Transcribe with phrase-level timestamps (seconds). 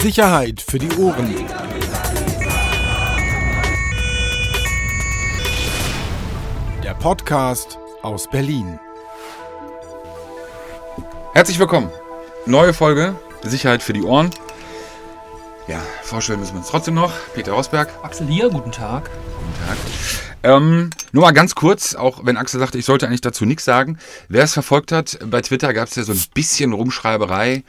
[0.00, 1.34] Sicherheit für die Ohren.
[6.82, 8.80] Der Podcast aus Berlin.
[11.34, 11.90] Herzlich willkommen.
[12.46, 14.30] Neue Folge Sicherheit für die Ohren.
[15.68, 17.12] Ja, vorstellen müssen wir uns trotzdem noch.
[17.34, 17.90] Peter Rosberg.
[18.02, 19.10] Axel hier, guten Tag.
[19.38, 19.76] Guten Tag.
[20.42, 23.98] Ähm, nur mal ganz kurz, auch wenn Axel sagte, ich sollte eigentlich dazu nichts sagen.
[24.28, 27.62] Wer es verfolgt hat, bei Twitter gab es ja so ein bisschen Rumschreiberei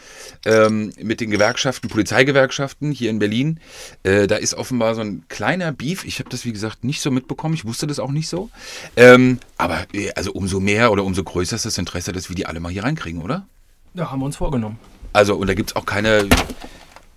[0.45, 3.59] ähm, mit den Gewerkschaften, Polizeigewerkschaften hier in Berlin.
[4.03, 6.05] Äh, da ist offenbar so ein kleiner Beef.
[6.05, 7.55] Ich habe das, wie gesagt, nicht so mitbekommen.
[7.55, 8.49] Ich wusste das auch nicht so.
[8.95, 12.45] Ähm, aber äh, also umso mehr oder umso größer ist das Interesse, dass wir die
[12.45, 13.45] alle mal hier reinkriegen, oder?
[13.93, 14.79] Ja, haben wir uns vorgenommen.
[15.13, 16.29] Also, und da gibt es auch keine.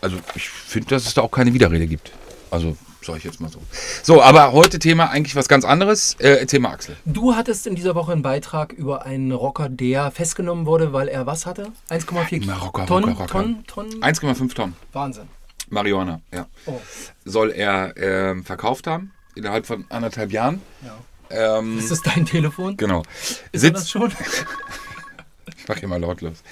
[0.01, 2.11] Also, ich finde, dass es da auch keine Widerrede gibt.
[2.51, 3.61] Also, sage ich jetzt mal so.
[4.03, 6.17] So, aber heute Thema eigentlich was ganz anderes.
[6.19, 6.97] Äh, mal, Axel.
[7.05, 11.27] Du hattest in dieser Woche einen Beitrag über einen Rocker, der festgenommen wurde, weil er
[11.27, 11.73] was hatte?
[11.91, 13.17] 1,4 Immer Rocker, Tonnen.
[13.27, 14.03] Tonnen, Tonnen?
[14.03, 15.29] 1,5 Tonnen Wahnsinn.
[15.71, 16.47] Marihuana, ja.
[16.67, 16.81] Oh,
[17.25, 20.61] Soll er ähm, verkauft haben, innerhalb von anderthalb Jahren.
[20.83, 20.97] ja.
[21.31, 22.77] Ähm, Ist das dein Telefon?
[22.77, 23.03] genau.
[23.51, 24.13] Ist er das Sitzt, schon?
[25.57, 26.43] ich mach hier mal lautlos.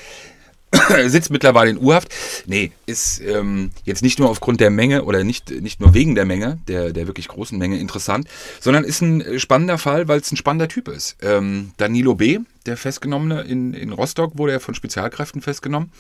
[1.06, 2.08] Sitzt mittlerweile in Urhaft.
[2.46, 6.24] Nee, ist ähm, jetzt nicht nur aufgrund der Menge oder nicht, nicht nur wegen der
[6.24, 8.28] Menge, der, der wirklich großen Menge interessant,
[8.60, 11.16] sondern ist ein äh, spannender Fall, weil es ein spannender Typ ist.
[11.22, 15.90] Ähm, Danilo B., der Festgenommene in, in Rostock, wurde er von Spezialkräften festgenommen.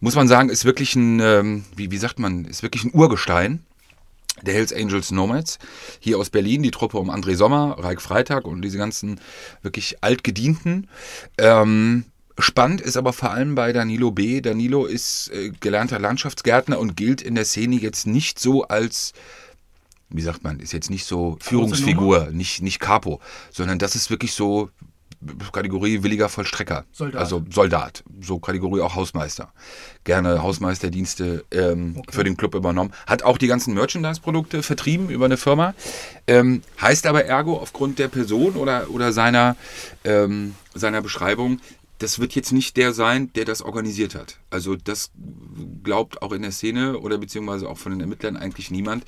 [0.00, 3.60] Muss man sagen, ist wirklich ein, ähm, wie, wie sagt man, ist wirklich ein Urgestein
[4.42, 5.58] der Hells Angels Nomads,
[5.98, 9.20] hier aus Berlin, die Truppe um André Sommer, Raik Freitag und diese ganzen
[9.62, 10.88] wirklich altgedienten.
[11.38, 12.04] Ähm,
[12.38, 14.40] spannend ist aber vor allem bei Danilo B.
[14.40, 19.12] Danilo ist äh, gelernter Landschaftsgärtner und gilt in der Szene jetzt nicht so als,
[20.10, 23.20] wie sagt man, ist jetzt nicht so Führungsfigur, nicht, nicht Capo,
[23.50, 24.70] sondern das ist wirklich so
[25.52, 26.84] Kategorie williger Vollstrecker.
[26.92, 27.20] Soldat.
[27.20, 28.04] Also Soldat.
[28.20, 29.50] So Kategorie auch Hausmeister.
[30.04, 32.12] Gerne Hausmeisterdienste ähm, Okay.
[32.12, 32.92] für den Club übernommen.
[33.06, 35.74] Hat auch die ganzen Merchandise-Produkte vertrieben über eine Firma.
[36.26, 39.56] Ähm, heißt aber ergo aufgrund der Person oder, oder seiner,
[40.04, 41.60] ähm, seiner Beschreibung,
[41.98, 44.38] das wird jetzt nicht der sein, der das organisiert hat.
[44.50, 45.10] Also das
[45.82, 49.04] glaubt auch in der Szene oder beziehungsweise auch von den Ermittlern eigentlich niemand,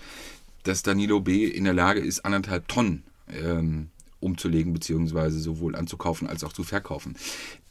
[0.62, 1.44] dass Danilo B.
[1.44, 3.88] in der Lage ist, anderthalb Tonnen ähm,
[4.20, 7.16] umzulegen, beziehungsweise sowohl anzukaufen als auch zu verkaufen.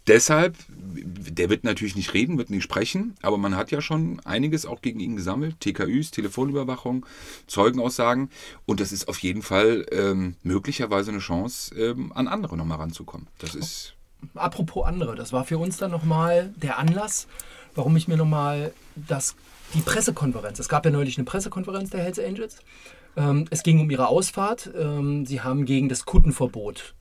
[0.08, 4.66] Deshalb, der wird natürlich nicht reden, wird nicht sprechen, aber man hat ja schon einiges
[4.66, 5.60] auch gegen ihn gesammelt.
[5.60, 7.06] TKÜs, Telefonüberwachung,
[7.46, 8.30] Zeugenaussagen.
[8.66, 13.28] Und das ist auf jeden Fall ähm, möglicherweise eine Chance, ähm, an andere nochmal ranzukommen.
[13.40, 13.97] Das ist.
[14.36, 17.28] Apropos andere, das war für uns dann nochmal der Anlass,
[17.76, 18.74] warum ich mir nochmal
[19.74, 22.60] die Pressekonferenz, es gab ja neulich eine Pressekonferenz der Hells Angels,
[23.16, 26.94] ähm, es ging um ihre Ausfahrt, ähm, sie haben gegen das Kuttenverbot,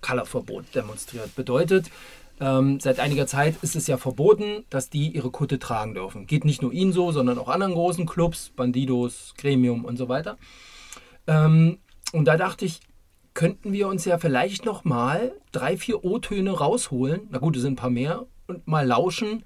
[0.00, 1.34] Colorverbot demonstriert.
[1.34, 1.90] Bedeutet,
[2.40, 6.26] ähm, seit einiger Zeit ist es ja verboten, dass die ihre Kutte tragen dürfen.
[6.26, 10.38] Geht nicht nur ihnen so, sondern auch anderen großen Clubs, Bandidos, Gremium und so weiter.
[11.26, 11.78] Ähm,
[12.12, 12.80] und da dachte ich,
[13.34, 17.22] könnten wir uns ja vielleicht noch mal drei, vier O-Töne rausholen.
[17.30, 18.26] Na gut, es sind ein paar mehr.
[18.46, 19.44] Und mal lauschen,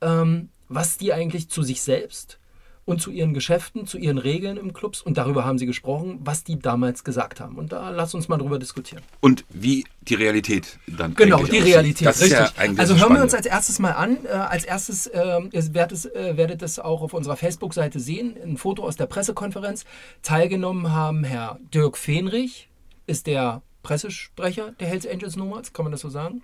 [0.00, 2.38] ähm, was die eigentlich zu sich selbst
[2.86, 6.44] und zu ihren Geschäften, zu ihren Regeln im Clubs, und darüber haben sie gesprochen, was
[6.44, 7.56] die damals gesagt haben.
[7.56, 9.02] Und da lass uns mal drüber diskutieren.
[9.20, 11.14] Und wie die Realität dann.
[11.16, 11.58] Genau, die.
[11.58, 12.38] Realität, Das ist richtig.
[12.38, 13.36] ja eigentlich also hören wir uns Spannende.
[13.36, 14.18] als erstes mal an.
[14.24, 18.36] Äh, als erstes ähm, ihr werdet es, äh, werdet es auch auf unserer Facebook-Seite sehen.
[18.42, 19.84] Ein Foto aus der Pressekonferenz.
[20.22, 22.68] Teilgenommen haben Herr Dirk Fenrich,
[23.06, 26.42] ist der Pressesprecher der Hells Angels Nomads, kann man das so sagen?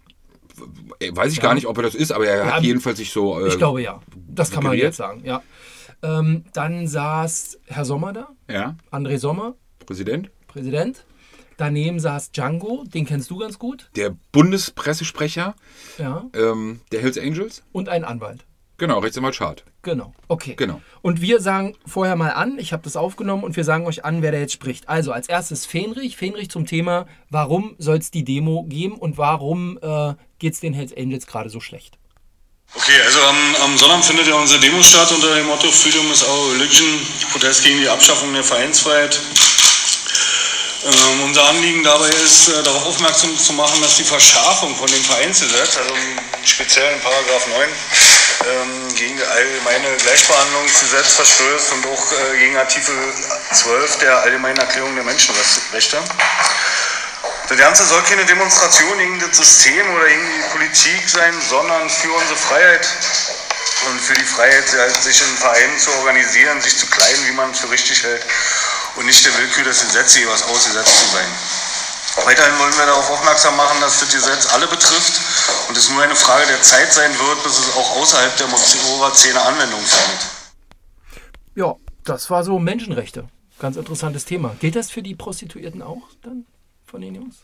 [1.01, 1.45] Äh, Weiß ich Ja.
[1.45, 3.41] gar nicht, ob er das ist, aber er Ja, hat jedenfalls sich so.
[3.41, 4.01] Äh, Ich glaube ja.
[4.29, 5.43] Das kann man jetzt sagen, ja.
[6.03, 9.55] Ähm, dann saß Herr Sommer da, Ja, André Sommer,
[9.87, 10.31] Präsident.
[10.49, 11.05] Präsident.
[11.59, 13.91] Daneben saß Django, den kennst du ganz gut.
[13.95, 15.55] Der Bundespressesprecher
[15.99, 16.25] Ja.
[16.35, 17.63] ähm, der Hells Angels.
[17.73, 18.45] Und ein Anwalt.
[18.79, 19.65] Genau, Rechtsanwalt Schad.
[19.83, 20.55] Genau, okay.
[20.57, 20.81] Genau.
[21.03, 24.23] Und wir sagen vorher mal an, ich habe das aufgenommen und wir sagen euch an,
[24.23, 24.89] wer da jetzt spricht.
[24.89, 26.17] Also als erstes Fenrich.
[26.17, 30.75] Fenrich zum Thema, warum soll es die Demo geben und warum äh, geht es den
[30.75, 31.99] Hells Angels gerade so schlecht?
[32.75, 36.27] Okay, also am, am Sonnabend findet ja unsere Demo statt unter dem Motto Freedom is
[36.27, 36.87] our religion,
[37.31, 39.21] Protest gegen die Abschaffung der Vereinsfreiheit.
[40.85, 45.03] Ähm, unser Anliegen dabei ist, äh, darauf aufmerksam zu machen, dass die Verschärfung von dem
[45.05, 47.69] Vereinsgesetz, also im speziellen Paragraph 9,
[48.47, 52.95] ähm, gegen das allgemeine Gleichbehandlungsgesetz verstößt und auch äh, gegen Artikel
[53.53, 55.99] 12 der Allgemeinen Erklärung der Menschenrechte.
[57.49, 62.13] Das Ganze soll keine Demonstration gegen das System oder gegen die Politik sein, sondern für
[62.13, 62.89] unsere Freiheit
[63.89, 64.69] und für die Freiheit,
[65.03, 68.25] sich in Vereinen zu organisieren, sich zu kleiden, wie man es für richtig hält
[68.97, 71.27] und nicht der Willkür des Gesetzgebers ausgesetzt zu sein.
[72.25, 75.21] Weiterhin wollen wir darauf aufmerksam machen, dass das Gesetz alle betrifft
[75.69, 79.41] und es nur eine Frage der Zeit sein wird, bis es auch außerhalb der Motorradszene
[79.41, 80.27] Anwendung findet.
[81.55, 81.75] Ja,
[82.05, 83.29] das war so Menschenrechte.
[83.59, 84.55] Ganz interessantes Thema.
[84.61, 86.45] Gilt das für die Prostituierten auch dann
[86.85, 87.37] von den Jungs?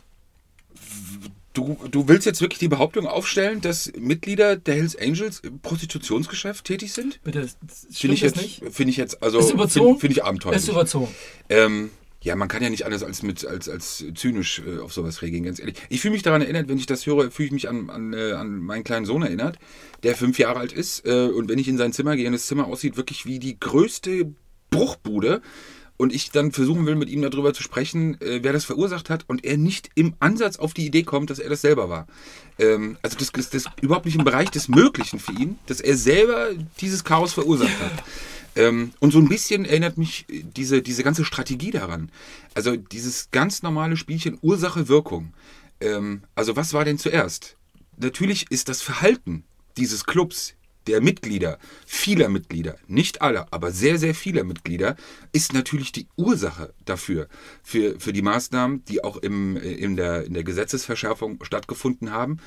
[1.55, 6.65] Du, du willst jetzt wirklich die Behauptung aufstellen, dass Mitglieder der Hells Angels im Prostitutionsgeschäft
[6.65, 7.21] tätig sind?
[7.25, 7.51] Bitte, das-
[7.81, 8.63] stimmt Finde ich das jetzt, nicht?
[8.75, 9.87] finde ich jetzt, also Ist überzogen?
[9.87, 10.63] finde find ich abenteuerlich.
[10.63, 11.13] Ist überzogen.
[11.49, 11.91] Ähm,
[12.23, 15.45] ja, man kann ja nicht anders als mit als, als zynisch äh, auf sowas reagieren,
[15.45, 15.77] ganz ehrlich.
[15.89, 18.33] Ich fühle mich daran erinnert, wenn ich das höre, fühle ich mich an, an, äh,
[18.33, 19.59] an meinen kleinen Sohn erinnert,
[20.03, 21.07] der fünf Jahre alt ist.
[21.07, 23.59] Äh, und wenn ich in sein Zimmer gehe und das Zimmer aussieht wirklich wie die
[23.59, 24.33] größte
[24.71, 25.43] Bruchbude
[25.97, 29.25] und ich dann versuchen will, mit ihm darüber zu sprechen, äh, wer das verursacht hat
[29.29, 32.09] und er nicht im Ansatz auf die Idee kommt, dass er das selber war.
[32.59, 36.51] Ähm, also das ist überhaupt nicht im Bereich des Möglichen für ihn, dass er selber
[36.81, 38.05] dieses Chaos verursacht hat.
[38.59, 42.11] Ähm, und so ein bisschen erinnert mich äh, diese, diese ganze Strategie daran.
[42.55, 45.33] Also dieses ganz normale Spielchen Ursache-Wirkung.
[45.81, 47.57] Ähm, also was war denn zuerst?
[47.97, 49.45] Natürlich ist das Verhalten
[49.77, 50.55] dieses Clubs,
[50.89, 54.97] der Mitglieder, vieler Mitglieder, nicht aller, aber sehr, sehr vieler Mitglieder,
[55.33, 57.29] ist natürlich die Ursache dafür,
[57.63, 62.39] für, für die Maßnahmen, die auch im, äh, in, der, in der Gesetzesverschärfung stattgefunden haben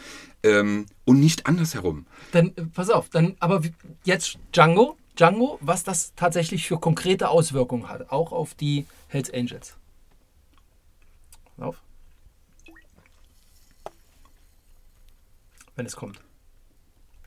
[0.43, 2.05] ähm, und nicht andersherum.
[2.31, 3.61] Dann, äh, pass auf, dann, aber
[4.03, 9.75] jetzt Django, Django, was das tatsächlich für konkrete Auswirkungen hat, auch auf die Hells Angels.
[11.57, 11.75] Pass auf.
[15.75, 16.19] Wenn es kommt.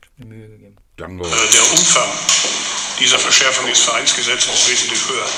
[0.01, 0.75] Ich hab mir Mühe gegeben.
[0.97, 1.25] Django.
[1.25, 2.09] Äh, Der Umfang
[2.99, 5.29] dieser Verschärfung des Vereinsgesetzes ist wesentlich höher.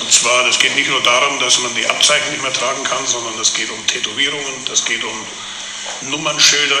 [0.00, 3.04] Und zwar, das geht nicht nur darum, dass man die Abzeichen nicht mehr tragen kann,
[3.06, 6.78] sondern es geht um Tätowierungen, das geht um Nummernschilder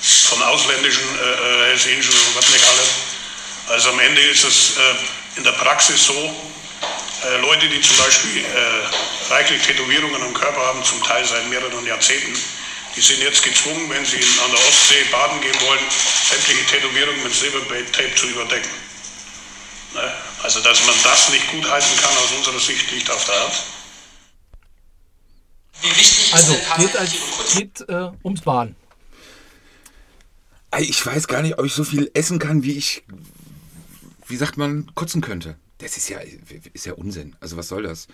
[0.00, 3.11] von ausländischen äh, äh, Hells Angels und was nicht alles.
[3.68, 6.34] Also am Ende ist es äh, in der Praxis so,
[7.24, 11.86] äh, Leute, die zum Beispiel äh, reichlich Tätowierungen am Körper haben, zum Teil seit mehreren
[11.86, 12.36] Jahrzehnten,
[12.96, 15.80] die sind jetzt gezwungen, wenn sie in- an der Ostsee baden gehen wollen,
[16.28, 18.70] sämtliche Tätowierungen mit Silbertape zu überdecken.
[19.94, 20.12] Ne?
[20.42, 23.52] Also, dass man das nicht gutheißen kann, aus unserer Sicht liegt auf der Hand.
[25.82, 28.76] Wie wichtig ist Also, denn geht, tatsächlich geht äh, ums Baden.
[30.78, 33.02] Ich weiß gar nicht, ob ich so viel essen kann, wie ich,
[34.32, 35.56] wie sagt man, kotzen könnte.
[35.76, 36.18] Das ist ja,
[36.72, 37.36] ist ja Unsinn.
[37.40, 38.06] Also was soll das?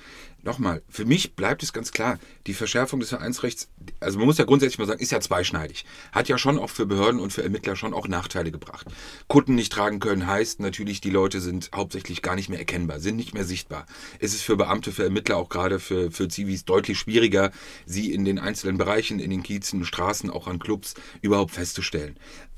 [0.43, 3.69] Nochmal, für mich bleibt es ganz klar, die Verschärfung des Vereinsrechts,
[4.01, 5.85] also man muss ja grundsätzlich mal sagen, ist ja zweischneidig.
[6.11, 8.89] Hat ja schon auch für Behörden und für Ermittler schon auch Nachteile gebracht.
[9.29, 13.15] Kunden nicht tragen können heißt natürlich, die Leute sind hauptsächlich gar nicht mehr erkennbar, sind
[13.15, 13.87] nicht mehr sichtbar.
[14.19, 17.53] Es ist für Beamte, für Ermittler, auch gerade für, für Zivis deutlich schwieriger,
[17.87, 22.17] sie in den einzelnen Bereichen, in den Kiezen, Straßen, auch an Clubs überhaupt festzustellen.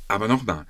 [0.09, 0.67] Aber nochmal,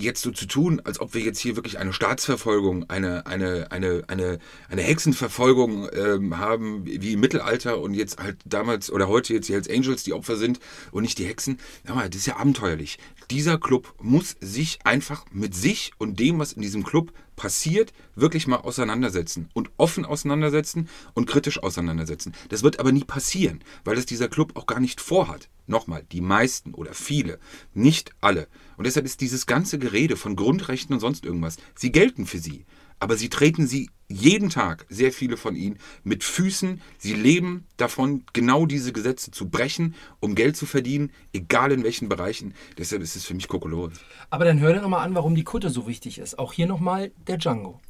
[0.00, 4.04] jetzt so zu tun, als ob wir jetzt hier wirklich eine Staatsverfolgung, eine, eine, eine,
[4.08, 4.38] eine,
[4.68, 9.52] eine Hexenverfolgung ähm, haben, wie im Mittelalter und jetzt halt damals oder heute jetzt die
[9.52, 10.60] Hells Angels die Opfer sind
[10.90, 11.58] und nicht die Hexen.
[11.84, 12.98] Hör mal, das ist ja abenteuerlich.
[13.30, 18.46] Dieser Club muss sich einfach mit sich und dem, was in diesem Club passiert, wirklich
[18.46, 22.34] mal auseinandersetzen und offen auseinandersetzen und kritisch auseinandersetzen.
[22.50, 25.48] Das wird aber nie passieren, weil es dieser Club auch gar nicht vorhat.
[25.70, 27.38] Nochmal, die meisten oder viele,
[27.74, 28.48] nicht alle.
[28.76, 32.66] Und deshalb ist dieses ganze Gerede von Grundrechten und sonst irgendwas, sie gelten für sie.
[32.98, 36.82] Aber sie treten sie jeden Tag, sehr viele von ihnen, mit Füßen.
[36.98, 42.08] Sie leben davon, genau diese Gesetze zu brechen, um Geld zu verdienen, egal in welchen
[42.08, 42.52] Bereichen.
[42.76, 44.00] Deshalb ist es für mich Kokolores.
[44.28, 46.38] Aber dann hör dir nochmal an, warum die Kutte so wichtig ist.
[46.38, 47.80] Auch hier nochmal der Django.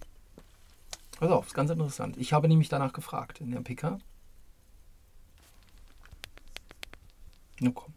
[1.18, 2.16] Pass auf, ist ganz interessant.
[2.18, 3.98] Ich habe nämlich danach gefragt in der PK.
[7.60, 7.94] Nun komm.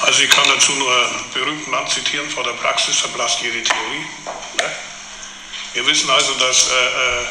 [0.00, 4.06] Also ich kann dazu nur einen berühmten Mann zitieren, vor der Praxis verblasst jede Theorie.
[4.58, 4.72] Ne?
[5.72, 7.26] Wir wissen also, dass äh, äh,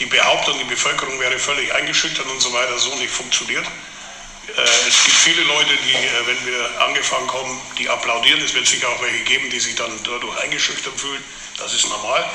[0.00, 3.64] die Behauptung, die Bevölkerung wäre völlig eingeschüchtert und so weiter, so nicht funktioniert.
[3.64, 8.40] Äh, es gibt viele Leute, die, äh, wenn wir angefangen kommen, die applaudieren.
[8.42, 11.22] Es wird sicher auch welche geben, die sich dann dadurch eingeschüchtert fühlen.
[11.58, 12.28] Das ist normal.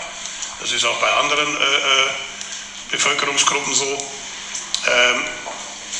[0.62, 2.10] Das ist auch bei anderen äh, äh,
[2.92, 3.98] Bevölkerungsgruppen so.
[4.88, 5.26] Ähm,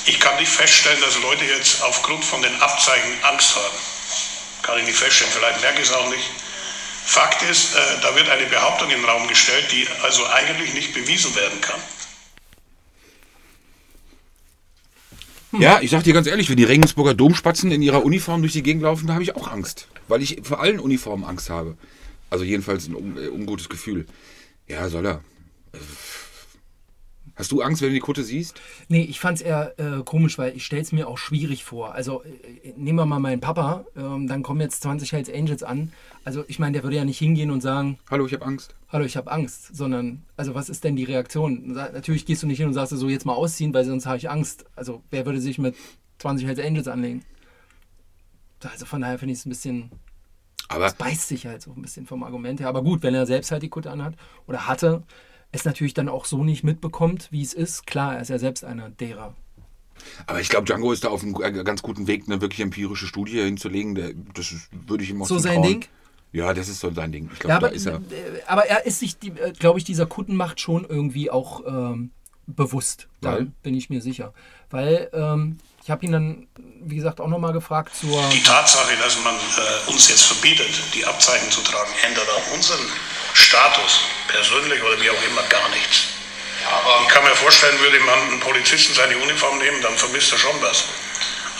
[0.06, 3.78] ich kann nicht feststellen, dass Leute jetzt aufgrund von den Abzeichen Angst haben.
[4.64, 6.24] Kann ich nicht feststellen, vielleicht merke ich es auch nicht.
[7.06, 11.36] Fakt ist, äh, da wird eine Behauptung den Raum gestellt, die also eigentlich nicht bewiesen
[11.36, 11.80] werden kann.
[15.60, 18.64] Ja, ich sag dir ganz ehrlich, wenn die Regensburger Domspatzen in ihrer Uniform durch die
[18.64, 19.88] Gegend laufen, da habe ich auch Angst.
[20.08, 21.78] Weil ich vor allen Uniformen Angst habe.
[22.30, 24.06] Also jedenfalls ein un äh, ungutes Gefühl.
[24.68, 25.24] Ja, soll er.
[25.74, 25.78] Äh,
[27.42, 28.62] Hast du Angst, wenn du die Kutte siehst?
[28.88, 31.96] Nee, ich fand es eher äh, komisch, weil ich stelle es mir auch schwierig vor.
[31.96, 35.92] Also äh, nehmen wir mal meinen Papa, ähm, dann kommen jetzt 20 Hells Angels an.
[36.24, 38.76] Also ich meine, der würde ja nicht hingehen und sagen, Hallo, ich habe Angst.
[38.90, 41.72] hallo, ich habe Angst, sondern, also was ist denn die Reaktion?
[41.72, 44.30] Natürlich gehst du nicht hin und sagst so, jetzt mal ausziehen, weil sonst habe ich
[44.30, 44.66] Angst.
[44.76, 45.76] Also wer würde sich mit
[46.20, 47.26] 20 Hells Angels anlegen?
[48.62, 49.90] Also von daher finde ich es ein bisschen...
[50.68, 52.68] Aber Das beißt sich halt so ein bisschen vom Argument her.
[52.68, 54.14] Aber gut, wenn er selbst halt die Kutte anhat
[54.46, 55.02] oder hatte,
[55.52, 57.86] es natürlich dann auch so nicht mitbekommt, wie es ist.
[57.88, 59.34] Klar, er ist ja selbst einer derer.
[60.26, 63.06] Aber ich glaube, Django ist da auf einem äh, ganz guten Weg, eine wirklich empirische
[63.06, 64.26] Studie hinzulegen.
[64.34, 64.54] Das
[64.88, 65.62] würde ich ihm auch So sein.
[65.62, 65.86] Ding?
[66.32, 67.30] Ja, das ist so sein Ding.
[67.34, 67.96] Ich glaube, Ja, da aber, ist er.
[67.96, 69.18] äh, aber er ist sich,
[69.60, 72.12] glaube ich, dieser Kuttenmacht schon irgendwie auch ähm,
[72.48, 73.08] bewusst.
[73.20, 73.52] Da Weil?
[73.64, 74.34] bin ich mir sicher.
[74.70, 76.48] Weil ähm, ich habe ihn dann,
[76.82, 78.22] wie gesagt, auch nochmal gefragt zur.
[78.34, 82.80] Die Tatsache, dass man äh, uns jetzt verbietet, die Abzeichen zu tragen, ändert an unseren
[83.34, 86.08] Status, persönlich oder wie auch immer, gar nichts.
[87.04, 90.62] Ich kann mir vorstellen, würde man einen Polizisten seine Uniform nehmen, dann vermisst er schon
[90.62, 90.86] was.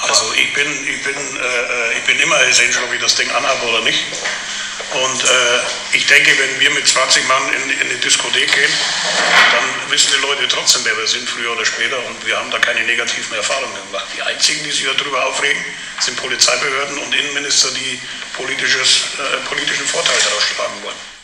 [0.08, 3.66] Also ich bin, ich bin, äh, ich bin immer Angel, ob ich das Ding anhabe
[3.68, 4.04] oder nicht.
[4.94, 5.60] Und äh,
[5.94, 8.74] ich denke, wenn wir mit 20 Mann in, in eine Diskothek gehen,
[9.52, 11.98] dann wissen die Leute trotzdem, wer wir sind, früher oder später.
[12.06, 14.08] Und wir haben da keine negativen Erfahrungen gemacht.
[14.16, 15.64] Die einzigen, die sich darüber aufregen,
[16.00, 18.02] sind Polizeibehörden und Innenminister, die
[18.34, 21.21] politisches, äh, politischen Vorteil daraus schlagen wollen.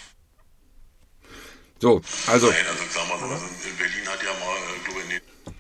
[1.80, 5.00] So, also, Nein, also sag mal so, also in Berlin hat ja mal, äh, glaube
[5.02, 5.54] ich, nee,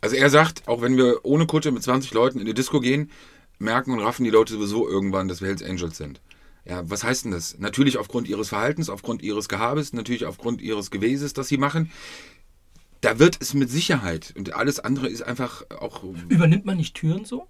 [0.00, 3.10] also er sagt, auch wenn wir ohne Kutte mit 20 Leuten in die Disco gehen,
[3.58, 6.20] merken und raffen die Leute sowieso irgendwann, dass wir Hells Angels sind.
[6.64, 7.58] Ja, was heißt denn das?
[7.58, 11.90] Natürlich aufgrund ihres Verhaltens, aufgrund ihres Gehabes, natürlich aufgrund ihres Geweses, das sie machen.
[13.00, 16.02] Da wird es mit Sicherheit und alles andere ist einfach auch.
[16.28, 17.48] Übernimmt man nicht Türen so?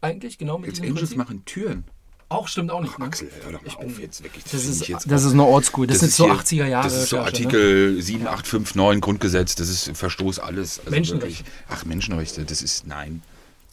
[0.00, 1.18] Eigentlich, genau mit Hells Angels Prinzip?
[1.18, 1.84] machen Türen.
[2.30, 2.96] Auch stimmt auch nicht.
[2.98, 3.04] ne?
[3.04, 4.44] Axel, hör doch mal auf jetzt wirklich.
[4.44, 5.86] Das find ist, ich jetzt das ist eine Oldschool.
[5.86, 6.84] Das, sind so hier- 80er Jahre.
[6.88, 7.46] Das ist so Recherche, ne?
[7.48, 10.78] Artikel 7859 Grundgesetz, das ist Verstoß alles.
[10.78, 11.38] Also Menschenrechte.
[11.40, 11.52] wirklich.
[11.68, 13.22] Ach, Menschenrechte, das ist, nein.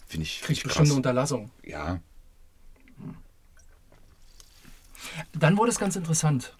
[0.07, 0.95] Finde ich, Kriegt ich bestimmt eine.
[0.97, 1.51] Unterlassung.
[1.63, 1.99] Ja.
[5.33, 6.53] Dann wurde es ganz interessant.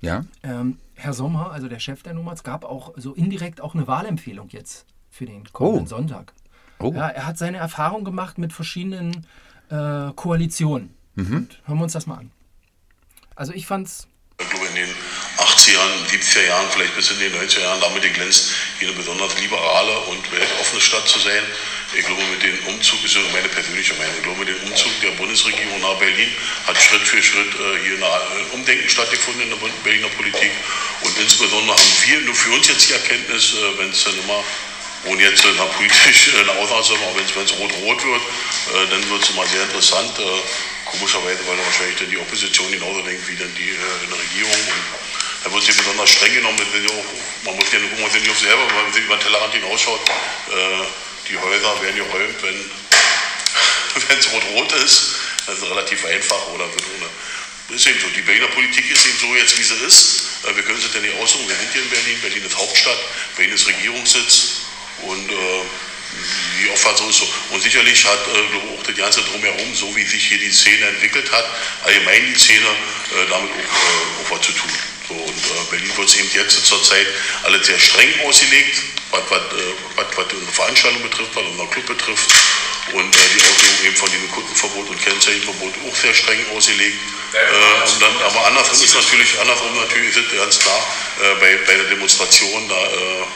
[0.00, 0.24] Ja?
[0.42, 4.48] Ähm, Herr Sommer, also der Chef der es gab auch so indirekt auch eine Wahlempfehlung
[4.50, 5.88] jetzt für den kommenden Oh.
[5.88, 6.32] Sonntag.
[6.78, 6.92] Oh.
[6.94, 9.26] Ja, er hat seine Erfahrung gemacht mit verschiedenen
[9.70, 10.90] äh, Koalitionen.
[11.14, 11.36] Mhm.
[11.36, 12.30] Und hören wir uns das mal an.
[13.36, 14.06] Also ich fand's
[14.40, 14.90] ich glaube in den
[15.38, 19.96] 80ern, 70er Jahren, vielleicht bis in den 90er Jahren damit geglänzt, hier eine besonders liberale
[20.10, 21.42] und weltoffene Stadt zu sein.
[21.96, 24.90] Ich glaube, mit dem Umzug, ist ja meine persönliche Meinung, ich glaube, mit dem Umzug
[25.02, 26.28] der Bundesregierung nach Berlin
[26.66, 30.50] hat Schritt für Schritt äh, hier ein Umdenken stattgefunden in der Berliner Politik.
[31.02, 34.42] Und insbesondere haben wir nur für uns jetzt die Erkenntnis, äh, wenn es dann immer
[35.06, 39.22] ohne jetzt äh, politisch äh, eine Aussage aber wenn es rot-rot wird, äh, dann wird
[39.22, 40.18] es immer sehr interessant.
[40.18, 40.22] Äh,
[40.84, 44.52] komischerweise, weil dann wahrscheinlich dann die Opposition genauso denkt wie dann die äh, Regierung.
[44.52, 44.84] Und
[45.44, 46.58] da wird sie besonders streng genommen.
[46.58, 47.04] Ja auch,
[47.44, 49.22] man muss ja nur gucken, man sieht nicht auf selber, wenn man sich über den
[49.22, 50.00] Tellerrand hinausschaut.
[50.00, 50.84] Äh,
[51.28, 52.42] die Häuser werden geräumt,
[54.08, 55.16] wenn es rot-rot ist.
[55.46, 56.68] Das ist relativ einfach oder.
[57.70, 58.08] Ist eben so.
[58.08, 60.22] Die Berliner Politik ist eben so jetzt, wie sie ist.
[60.44, 61.48] Äh, Wir können sie denn nicht aussuchen.
[61.48, 62.20] Wir sind hier in Berlin.
[62.20, 62.98] Berlin ist Hauptstadt.
[63.36, 64.60] Berlin ist Regierungssitz.
[65.02, 65.34] Und äh,
[66.60, 67.28] die Auffassung ist so.
[67.50, 71.30] Und sicherlich hat äh, auch das Ganze drumherum, so wie sich hier die Szene entwickelt
[71.32, 71.44] hat,
[71.84, 74.70] allgemein die Szene, äh, damit auch, äh, auch was zu tun.
[75.08, 77.06] So, und äh, Berlin wird es eben jetzt zur Zeit
[77.42, 81.86] alles sehr streng ausgelegt, was, was, äh, was, was unsere Veranstaltung betrifft, was unseren Club
[81.86, 82.30] betrifft.
[82.92, 86.98] Und äh, die Auslegung eben von diesem Kundenverbot und Kennzeichenverbot auch sehr streng ausgelegt.
[87.32, 90.80] Äh, und dann, aber andersrum ist natürlich, andersrum natürlich ist es ganz klar,
[91.20, 93.26] äh, bei, bei der Demonstration, da äh,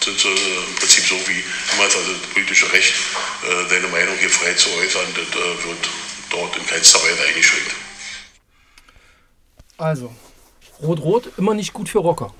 [0.00, 1.42] sind sie äh, im Prinzip so wie
[1.74, 2.94] immer also das politische Recht,
[3.42, 5.88] äh, seine Meinung hier frei zu äußern, das äh, wird
[6.30, 7.74] dort in keinster Weise eingeschränkt.
[9.78, 10.14] also
[10.82, 12.34] Rot-Rot immer nicht gut für Rocker.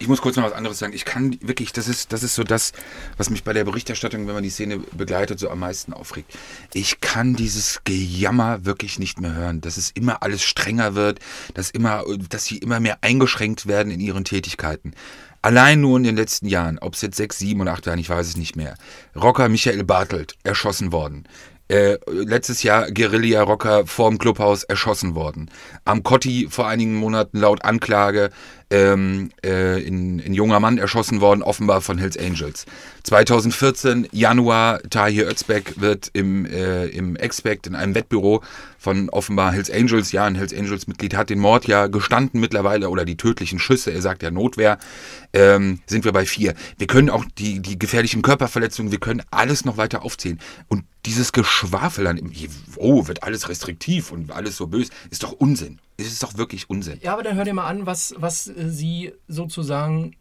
[0.00, 0.92] Ich muss kurz noch was anderes sagen.
[0.92, 2.72] Ich kann wirklich, das ist, das ist so das,
[3.16, 6.32] was mich bei der Berichterstattung, wenn man die Szene begleitet, so am meisten aufregt.
[6.72, 11.18] Ich kann dieses Gejammer wirklich nicht mehr hören, dass es immer alles strenger wird,
[11.54, 14.94] dass immer, dass sie immer mehr eingeschränkt werden in ihren Tätigkeiten.
[15.40, 18.10] Allein nur in den letzten Jahren, ob es jetzt sechs, sieben oder acht Jahren, ich
[18.10, 18.74] weiß es nicht mehr.
[19.14, 21.24] Rocker Michael Bartelt, erschossen worden.
[21.68, 25.50] Äh, letztes Jahr Guerilla-Rocker vorm Clubhaus erschossen worden.
[25.84, 28.30] Am Cotti vor einigen Monaten laut Anklage
[28.70, 32.66] ähm, äh, in, in junger Mann erschossen worden, offenbar von Hells Angels.
[33.04, 38.42] 2014, Januar, Tahir Özbek wird im, äh, im Expect in einem Wettbüro
[38.78, 42.88] von offenbar Hells Angels, ja, ein Hells Angels Mitglied hat den Mord ja gestanden mittlerweile
[42.90, 44.78] oder die tödlichen Schüsse, er sagt ja Notwehr,
[45.32, 46.54] ähm, sind wir bei vier.
[46.76, 50.38] Wir können auch die, die gefährlichen Körperverletzungen, wir können alles noch weiter aufzählen.
[50.68, 52.32] Und dieses Geschwafel an,
[52.76, 55.80] oh, wird alles restriktiv und alles so böse, ist doch Unsinn.
[55.96, 57.00] Es ist doch wirklich Unsinn.
[57.02, 60.16] Ja, aber dann hör dir mal an, was, was äh, sie sozusagen,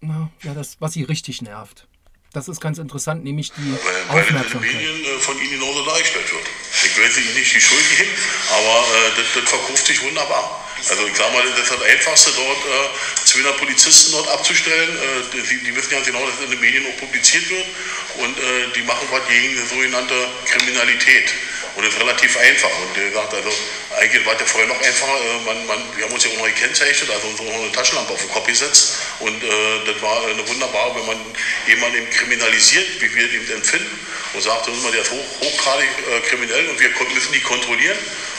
[0.00, 1.86] na, ja, das, was sie richtig nervt.
[2.32, 4.74] Das ist ganz interessant, nämlich die Weil, weil in den Aufmerksamkeit.
[4.74, 6.46] Medien äh, von Ihnen genauso dargestellt wird.
[6.84, 8.10] Ich will Ihnen nicht die Schuld geben,
[8.50, 10.64] aber äh, das, das verkauft sich wunderbar.
[10.88, 14.96] Also ich sage mal, das ist das Einfachste, dort äh, 200 Polizisten dort abzustellen.
[14.96, 17.66] Äh, die, die wissen ganz genau, dass in den Medien auch publiziert wird.
[18.18, 20.14] Und äh, die machen was gegen sogenannte
[20.46, 21.34] Kriminalität.
[21.74, 22.70] Und das ist relativ einfach.
[22.70, 23.50] Und wie gesagt, also
[23.98, 25.18] eigentlich war der vorher noch einfacher.
[25.18, 27.72] Äh, man, man, wir haben uns ja auch noch gekennzeichnet, also uns auch noch eine
[27.72, 28.98] Taschenlampe auf den Kopf gesetzt.
[29.18, 29.48] Und äh,
[29.84, 31.18] das war eine wunderbare, wenn man
[31.66, 33.98] jemanden kriminalisiert, wie wir ihn empfinden,
[34.34, 37.98] und sagt, der ist hoch, hochgradig äh, kriminell und wir müssen die kontrollieren.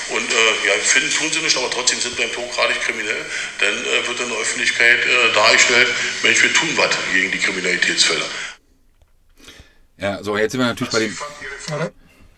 [0.09, 3.25] Und äh, ja, finden tun sie nicht, aber trotzdem sind wir hochgradig kriminell.
[3.59, 5.87] Dann äh, wird in der Öffentlichkeit äh, dargestellt,
[6.23, 8.25] Mensch, wir tun was gegen die Kriminalitätsfälle.
[9.97, 11.17] Ja, so, jetzt sind wir natürlich bei dem.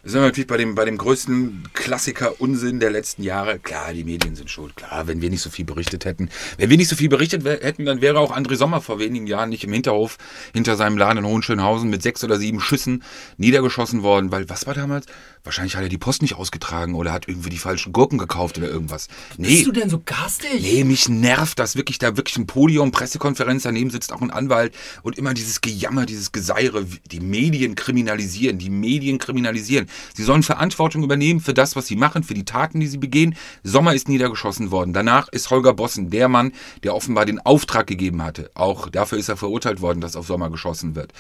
[0.03, 3.59] Sind wir natürlich bei dem, bei dem größten Klassiker-Unsinn der letzten Jahre.
[3.59, 4.75] Klar, die Medien sind schuld.
[4.75, 6.29] Klar, wenn wir nicht so viel berichtet hätten.
[6.57, 9.49] Wenn wir nicht so viel berichtet hätten, dann wäre auch André Sommer vor wenigen Jahren
[9.49, 10.17] nicht im Hinterhof
[10.53, 13.03] hinter seinem Laden in Hohenschönhausen mit sechs oder sieben Schüssen
[13.37, 14.31] niedergeschossen worden.
[14.31, 15.05] Weil, was war damals?
[15.43, 18.67] Wahrscheinlich hat er die Post nicht ausgetragen oder hat irgendwie die falschen Gurken gekauft oder
[18.67, 19.07] irgendwas.
[19.37, 19.47] Nee.
[19.47, 20.61] Bist du denn so garstig?
[20.61, 24.75] Nee, mich nervt das wirklich, da wirklich ein Podium, Pressekonferenz, daneben sitzt auch ein Anwalt
[25.01, 29.87] und immer dieses Gejammer, dieses Geseire, die Medien kriminalisieren, die Medien kriminalisieren.
[30.13, 33.35] Sie sollen Verantwortung übernehmen für das, was sie machen, für die Taten, die sie begehen.
[33.63, 34.93] Sommer ist niedergeschossen worden.
[34.93, 36.51] Danach ist Holger Bossen der Mann,
[36.83, 38.51] der offenbar den Auftrag gegeben hatte.
[38.53, 41.13] Auch dafür ist er verurteilt worden, dass auf Sommer geschossen wird.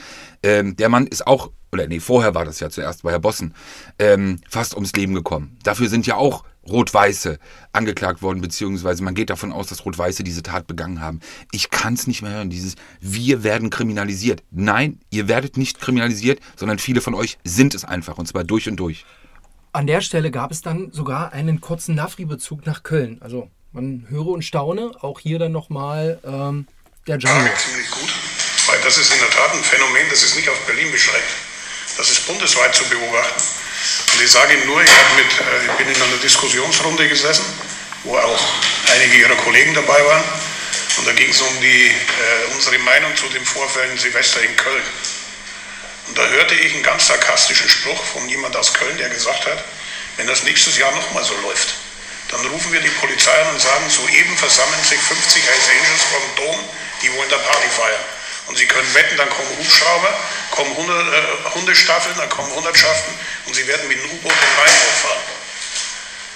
[0.43, 3.53] Ähm, der Mann ist auch oder nee, vorher war das ja zuerst bei Herr Bossen,
[3.99, 5.57] ähm, fast ums Leben gekommen.
[5.63, 7.39] Dafür sind ja auch Rot-Weiße
[7.73, 11.19] angeklagt worden, beziehungsweise man geht davon aus, dass Rot-Weiße diese Tat begangen haben.
[11.51, 14.43] Ich kann es nicht mehr hören, dieses Wir werden kriminalisiert.
[14.51, 18.67] Nein, ihr werdet nicht kriminalisiert, sondern viele von euch sind es einfach, und zwar durch
[18.67, 19.05] und durch.
[19.73, 23.17] An der Stelle gab es dann sogar einen kurzen Nafri-Bezug nach Köln.
[23.21, 26.67] Also man höre und staune, auch hier dann nochmal ähm,
[27.07, 27.45] der Django.
[27.45, 28.13] Ja, ziemlich gut,
[28.67, 31.50] weil das ist in der Tat ein Phänomen, das ist nicht auf Berlin beschränkt.
[32.01, 33.43] Das ist bundesweit zu beobachten.
[34.13, 37.45] Und ich sage Ihnen nur, ich, mit, äh, ich bin in einer Diskussionsrunde gesessen,
[38.05, 38.39] wo auch
[38.91, 40.23] einige Ihrer Kollegen dabei waren.
[40.97, 44.81] Und da ging es um die, äh, unsere Meinung zu den Vorfällen Silvester in Köln.
[46.07, 49.63] Und da hörte ich einen ganz sarkastischen Spruch von jemand aus Köln, der gesagt hat,
[50.17, 51.75] wenn das nächstes Jahr nochmal so läuft,
[52.29, 56.45] dann rufen wir die Polizei an und sagen, soeben versammeln sich 50 Hells Angels vom
[56.45, 56.59] Dom,
[57.03, 58.05] die wollen da Party feiern.
[58.47, 60.19] Und Sie können wetten, dann kommen Hubschrauber,
[60.51, 63.13] kommen Hunde, äh, Hundestaffeln, dann kommen Hundertschaften
[63.45, 65.21] und Sie werden mit einem U-Boot den Rhein hochfahren.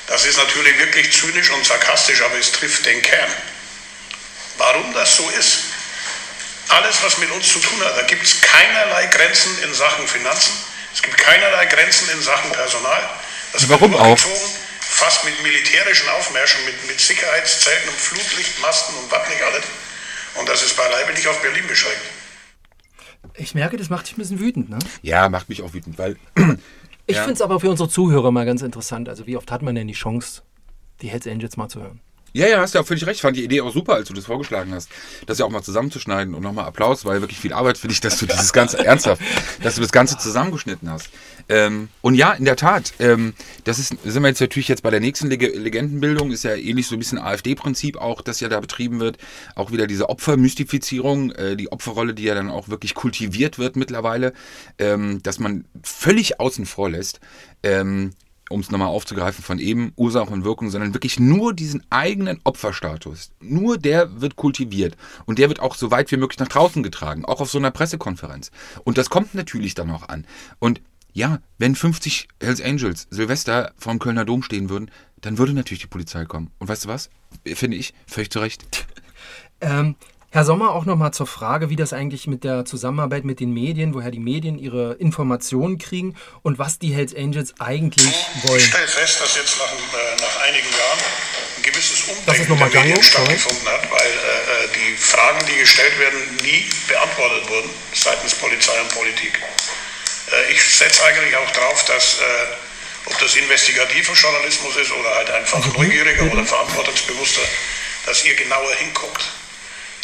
[0.07, 3.31] Das ist natürlich wirklich zynisch und sarkastisch, aber es trifft den Kern.
[4.57, 5.57] Warum das so ist,
[6.69, 10.53] alles, was mit uns zu tun hat, da gibt es keinerlei Grenzen in Sachen Finanzen,
[10.93, 13.09] es gibt keinerlei Grenzen in Sachen Personal.
[13.51, 14.17] Das Warum auch?
[14.79, 19.63] fast mit militärischen Aufmärschen, mit, mit Sicherheitszelten und Flutlichtmasten und was nicht alles.
[20.39, 22.01] Und das ist beileibe nicht auf Berlin beschränkt.
[23.37, 24.79] Ich merke, das macht dich ein bisschen wütend, ne?
[25.01, 26.17] Ja, macht mich auch wütend, weil.
[27.07, 27.23] ich ja.
[27.23, 29.09] finde es aber für unsere Zuhörer mal ganz interessant.
[29.09, 30.43] Also, wie oft hat man denn die Chance,
[31.01, 32.01] die Hells Angels mal zu hören?
[32.35, 33.15] Ja, ja, hast ja völlig recht.
[33.15, 34.89] Ich fand die Idee auch super, als du das vorgeschlagen hast,
[35.25, 38.17] das ja auch mal zusammenzuschneiden und nochmal Applaus, weil wirklich viel Arbeit für dich, dass
[38.17, 39.21] du dieses Ganze ernsthaft,
[39.63, 41.09] dass du das Ganze zusammengeschnitten hast.
[41.47, 44.89] Ähm, und ja, in der Tat, ähm, das ist, sind wir jetzt natürlich jetzt bei
[44.89, 48.59] der nächsten Leg Legendenbildung, ist ja ähnlich so ein bisschen AfD-Prinzip auch, das ja da
[48.59, 49.17] betrieben wird.
[49.55, 54.33] Auch wieder diese Opfermystifizierung, äh, die Opferrolle, die ja dann auch wirklich kultiviert wird mittlerweile,
[54.77, 57.21] ähm, dass man völlig außen vor lässt,
[57.63, 58.11] ähm,
[58.49, 63.31] um es nochmal aufzugreifen von eben, Ursache und Wirkung, sondern wirklich nur diesen eigenen Opferstatus.
[63.39, 64.95] Nur der wird kultiviert.
[65.25, 67.71] Und der wird auch so weit wie möglich nach draußen getragen, auch auf so einer
[67.71, 68.51] Pressekonferenz.
[68.84, 70.25] Und das kommt natürlich dann auch an.
[70.60, 70.81] Und
[71.13, 75.88] ja, wenn 50 Hells Angels Silvester vorm Kölner Dom stehen würden, dann würde natürlich die
[75.88, 76.51] Polizei kommen.
[76.60, 77.10] Und weißt du was?
[77.45, 78.86] Finde ich, völlig zu Recht.
[79.62, 79.95] Ähm,
[80.35, 83.93] Herr Sommer, auch nochmal zur Frage, wie das eigentlich mit der Zusammenarbeit mit den Medien,
[83.93, 88.11] woher die Medien ihre Informationen kriegen und was die Hells Angels eigentlich
[88.43, 88.59] wollen.
[88.59, 90.99] Ich stelle fest, dass jetzt nach, äh, nach einigen Jahren
[91.55, 96.19] ein gewisses Umdenken der Medien stattgefunden hat, weil äh, äh, die Fragen, die gestellt werden,
[96.43, 99.39] nie beantwortet wurden seitens Polizei und Politik.
[99.39, 105.31] Äh, ich setze eigentlich auch drauf, dass äh, ob das investigativer Journalismus ist oder halt
[105.31, 107.47] einfach also, neugieriger oder verantwortungsbewusster,
[108.05, 109.31] dass ihr genauer hinguckt.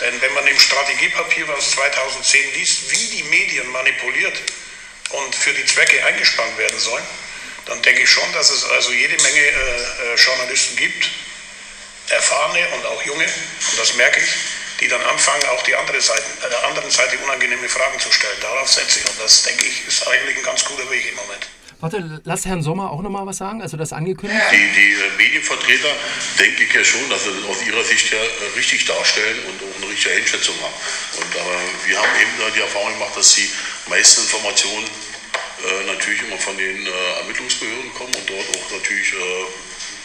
[0.02, 4.36] Denn wenn man im Strategiepapier aus 2010 liest, wie die Medien manipuliert
[5.12, 7.04] und für die Zwecke eingespannt werden sollen,
[7.66, 11.10] dann denke ich schon, dass es also jede Menge äh, äh, Journalisten gibt,
[12.10, 14.30] erfahrene und auch junge, und das merke ich,
[14.80, 18.40] die dann anfangen, auch die andere Seite, äh, anderen Seite unangenehme Fragen zu stellen.
[18.42, 21.48] Darauf setze ich und das, denke ich, ist eigentlich ein ganz guter Weg im Moment.
[21.82, 24.40] Warte, lass Herrn Sommer auch noch mal was sagen, also das angekündigt?
[24.52, 25.90] Die, die äh, Medienvertreter,
[26.38, 29.58] denke ich ja schon, dass sie das aus ihrer Sicht ja äh, richtig darstellen und
[29.66, 30.74] auch eine richtige Einschätzung haben.
[31.18, 33.50] Und aber wir haben eben die Erfahrung gemacht, dass die
[33.90, 39.46] meisten Informationen äh, natürlich immer von den äh, Ermittlungsbehörden kommen und dort auch natürlich äh,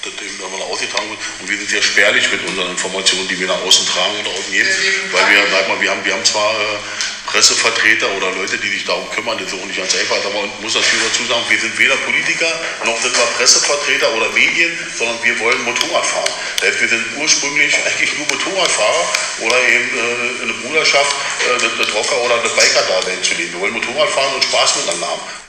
[0.06, 1.20] das eben immer nach außen getragen wird.
[1.40, 4.52] Und wir sind sehr spärlich mit unseren Informationen, die wir nach außen tragen oder außen
[4.52, 4.70] geben.
[5.12, 6.78] Weil wir, sag mal, wir haben, wir haben zwar äh,
[7.26, 10.16] Pressevertreter oder Leute, die sich darum kümmern, das ist auch nicht ganz einfach.
[10.24, 12.48] Aber man muss natürlich dazu sagen, wir sind weder Politiker
[12.84, 16.32] noch sind wir Pressevertreter oder Medien, sondern wir wollen Motorrad fahren.
[16.60, 19.04] Das heißt, wir sind ursprünglich eigentlich nur Motorradfahrer
[19.40, 21.14] oder eben äh, eine Bruderschaft,
[21.44, 23.52] äh, das, das Rocker oder das Biker-Dasein zu leben.
[23.54, 25.45] Wir wollen Motorrad fahren und Spaß miteinander haben.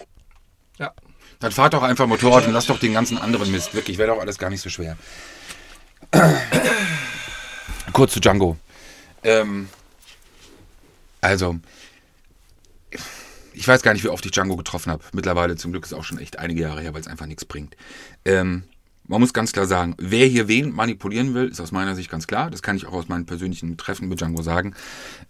[1.40, 3.74] Dann fahrt doch einfach Motorrad und lasst doch den ganzen anderen Mist.
[3.74, 4.98] Wirklich, wäre doch alles gar nicht so schwer.
[7.94, 8.58] Kurz zu Django.
[9.24, 9.70] Ähm,
[11.22, 11.60] also,
[13.54, 15.04] ich weiß gar nicht, wie oft ich Django getroffen habe.
[15.14, 17.76] Mittlerweile zum Glück ist auch schon echt einige Jahre her, weil es einfach nichts bringt.
[18.26, 18.64] Ähm,
[19.06, 22.28] man muss ganz klar sagen, wer hier wen manipulieren will, ist aus meiner Sicht ganz
[22.28, 22.52] klar.
[22.52, 24.76] Das kann ich auch aus meinen persönlichen Treffen mit Django sagen.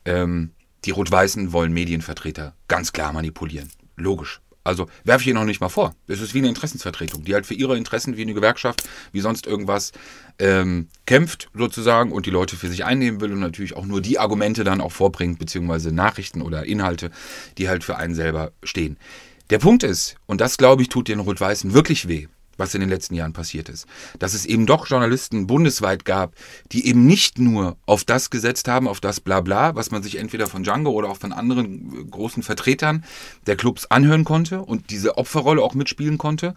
[0.05, 0.51] Ähm,
[0.85, 3.69] die Rot-Weißen wollen Medienvertreter ganz klar manipulieren.
[3.95, 4.41] Logisch.
[4.67, 5.95] Also werfe ich ihr noch nicht mal vor.
[6.07, 9.47] Es ist wie eine Interessensvertretung, die halt für ihre Interessen wie eine Gewerkschaft, wie sonst
[9.47, 9.93] irgendwas
[10.39, 14.19] ähm, kämpft sozusagen und die Leute für sich einnehmen will und natürlich auch nur die
[14.19, 17.11] Argumente dann auch vorbringt, beziehungsweise Nachrichten oder Inhalte,
[17.57, 18.97] die halt für einen selber stehen.
[19.49, 22.27] Der Punkt ist, und das glaube ich tut den Rot-Weißen wirklich weh,
[22.57, 23.85] was in den letzten Jahren passiert ist.
[24.19, 26.33] Dass es eben doch Journalisten bundesweit gab,
[26.71, 30.47] die eben nicht nur auf das gesetzt haben, auf das Blabla, was man sich entweder
[30.47, 33.03] von Django oder auch von anderen großen Vertretern
[33.45, 36.53] der Clubs anhören konnte und diese Opferrolle auch mitspielen konnte,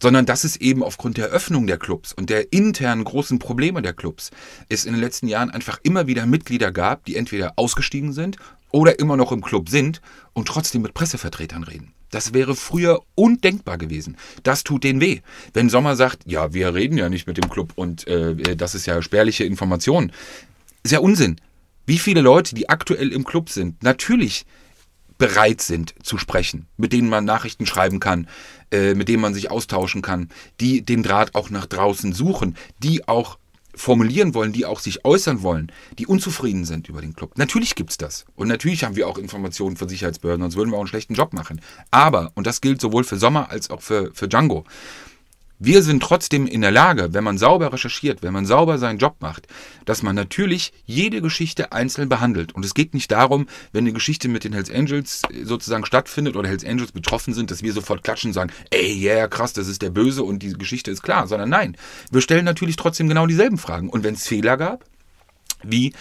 [0.00, 3.92] sondern dass es eben aufgrund der Öffnung der Clubs und der internen großen Probleme der
[3.92, 4.30] Clubs
[4.68, 8.36] es in den letzten Jahren einfach immer wieder Mitglieder gab, die entweder ausgestiegen sind
[8.72, 10.00] oder immer noch im Club sind
[10.32, 11.92] und trotzdem mit Pressevertretern reden.
[12.10, 14.16] Das wäre früher undenkbar gewesen.
[14.42, 15.20] Das tut denen weh.
[15.54, 18.86] Wenn Sommer sagt, ja, wir reden ja nicht mit dem Club und äh, das ist
[18.86, 20.12] ja spärliche Information.
[20.82, 21.40] Ist ja Unsinn.
[21.86, 24.44] Wie viele Leute, die aktuell im Club sind, natürlich
[25.18, 28.28] bereit sind zu sprechen, mit denen man Nachrichten schreiben kann,
[28.70, 30.28] äh, mit denen man sich austauschen kann,
[30.60, 33.38] die den Draht auch nach draußen suchen, die auch
[33.74, 37.38] formulieren wollen, die auch sich äußern wollen, die unzufrieden sind über den Club.
[37.38, 38.24] Natürlich gibt es das.
[38.34, 41.32] Und natürlich haben wir auch Informationen von Sicherheitsbehörden, sonst würden wir auch einen schlechten Job
[41.32, 41.60] machen.
[41.90, 44.64] Aber, und das gilt sowohl für Sommer als auch für, für Django,
[45.64, 49.16] wir sind trotzdem in der Lage, wenn man sauber recherchiert, wenn man sauber seinen Job
[49.20, 49.46] macht,
[49.84, 52.52] dass man natürlich jede Geschichte einzeln behandelt.
[52.52, 56.48] Und es geht nicht darum, wenn eine Geschichte mit den Hells Angels sozusagen stattfindet oder
[56.48, 59.68] Hells Angels betroffen sind, dass wir sofort klatschen und sagen, ey, ja, yeah, krass, das
[59.68, 61.76] ist der Böse und die Geschichte ist klar, sondern nein,
[62.10, 63.88] wir stellen natürlich trotzdem genau dieselben Fragen.
[63.88, 64.84] Und wenn es Fehler gab,
[65.64, 65.92] wie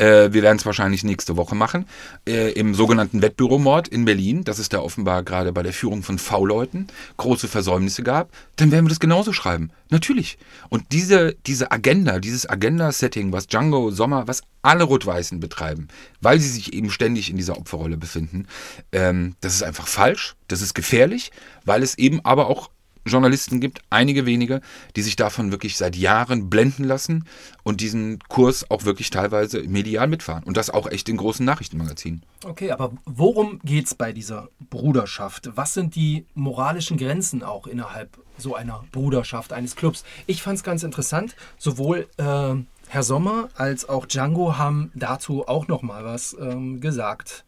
[0.00, 1.86] äh, wir werden es wahrscheinlich nächste Woche machen,
[2.26, 6.18] äh, im sogenannten Wettbüromord in Berlin, dass es da offenbar gerade bei der Führung von
[6.18, 6.86] V-Leuten
[7.18, 9.70] große Versäumnisse gab, dann werden wir das genauso schreiben.
[9.90, 10.38] Natürlich.
[10.68, 15.88] Und diese, diese Agenda, dieses Agenda-Setting, was Django, Sommer, was alle Rot-Weißen betreiben,
[16.20, 18.46] weil sie sich eben ständig in dieser Opferrolle befinden,
[18.92, 21.30] ähm, das ist einfach falsch, das ist gefährlich,
[21.64, 22.70] weil es eben aber auch
[23.04, 24.60] Journalisten gibt, einige wenige,
[24.96, 27.24] die sich davon wirklich seit Jahren blenden lassen
[27.62, 30.44] und diesen Kurs auch wirklich teilweise medial mitfahren.
[30.44, 32.22] Und das auch echt in großen Nachrichtenmagazinen.
[32.44, 35.50] Okay, aber worum geht es bei dieser Bruderschaft?
[35.54, 40.04] Was sind die moralischen Grenzen auch innerhalb so einer Bruderschaft, eines Clubs?
[40.26, 42.54] Ich fand es ganz interessant, sowohl äh,
[42.88, 47.44] Herr Sommer als auch Django haben dazu auch noch mal was ähm, gesagt.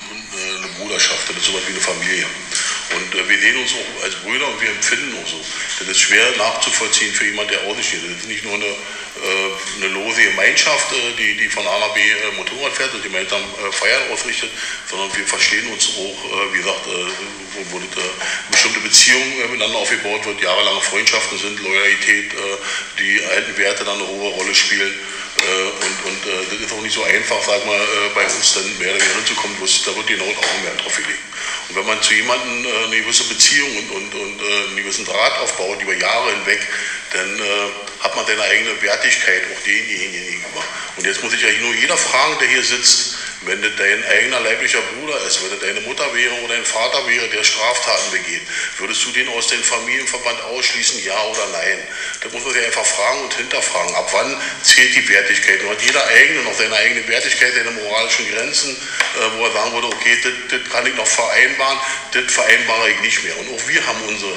[0.00, 2.24] Eine Bruderschaft, das ist sowas wie eine Familie.
[2.94, 5.40] Und äh, wir sehen uns auch als Brüder und wir empfinden auch so.
[5.78, 8.00] Das ist schwer nachzuvollziehen für jemanden, der außensteht.
[8.04, 8.74] Das ist nicht nur eine, äh,
[9.78, 13.40] eine lose Gemeinschaft, äh, die, die von A nach B äh, Motorrad fährt und gemeinsam
[13.40, 14.50] äh, Feiern ausrichtet,
[14.90, 18.04] sondern wir verstehen uns auch, äh, wie gesagt, wo, wo das,
[18.50, 22.32] bestimmte Beziehungen miteinander aufgebaut wird, jahrelange Freundschaften sind, Loyalität,
[22.98, 24.92] die alten Werte dann eine hohe Rolle spielen.
[24.92, 27.80] und, und das ist auch nicht so einfach, sag mal,
[28.14, 31.31] bei uns dann mehr oder weniger hinzukommen, da wird genau Augenmerk drauf gelegt.
[31.68, 35.04] Und wenn man zu jemandem äh, eine gewisse Beziehung und, und, und äh, einen gewissen
[35.04, 36.66] Draht aufbaut über Jahre hinweg,
[37.12, 40.64] dann äh, hat man seine eigene Wertigkeit auch denjenigen gegenüber.
[40.96, 44.40] Und jetzt muss ich eigentlich nur jeder fragen, der hier sitzt, wenn das dein eigener
[44.40, 48.42] leiblicher Bruder ist, wenn das deine Mutter wäre oder dein Vater wäre, der Straftaten begeht,
[48.78, 51.78] würdest du den aus dem Familienverband ausschließen, ja oder nein?
[52.20, 55.60] Da muss man sich einfach fragen und hinterfragen, ab wann zählt die Wertigkeit?
[55.62, 59.72] Und hat jeder eigene noch seine eigene Wertigkeit, seine moralischen Grenzen, äh, wo er sagen
[59.72, 61.78] würde, okay, das, das kann ich noch vereinbaren,
[62.12, 63.36] das vereinbare ich nicht mehr.
[63.38, 64.36] Und auch wir haben unsere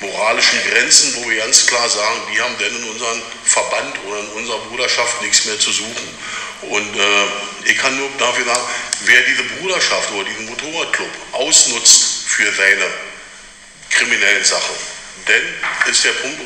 [0.00, 4.28] moralischen Grenzen, wo wir ganz klar sagen, die haben denn in unserem Verband oder in
[4.28, 6.08] unserer Bruderschaft nichts mehr zu suchen.
[6.62, 7.24] Und äh,
[7.64, 8.62] ich kann nur dafür sagen,
[9.04, 12.86] wer diese Bruderschaft oder diesen Motorradclub ausnutzt für seine
[13.90, 14.74] kriminellen Sachen,
[15.26, 16.40] dann ist der Punkt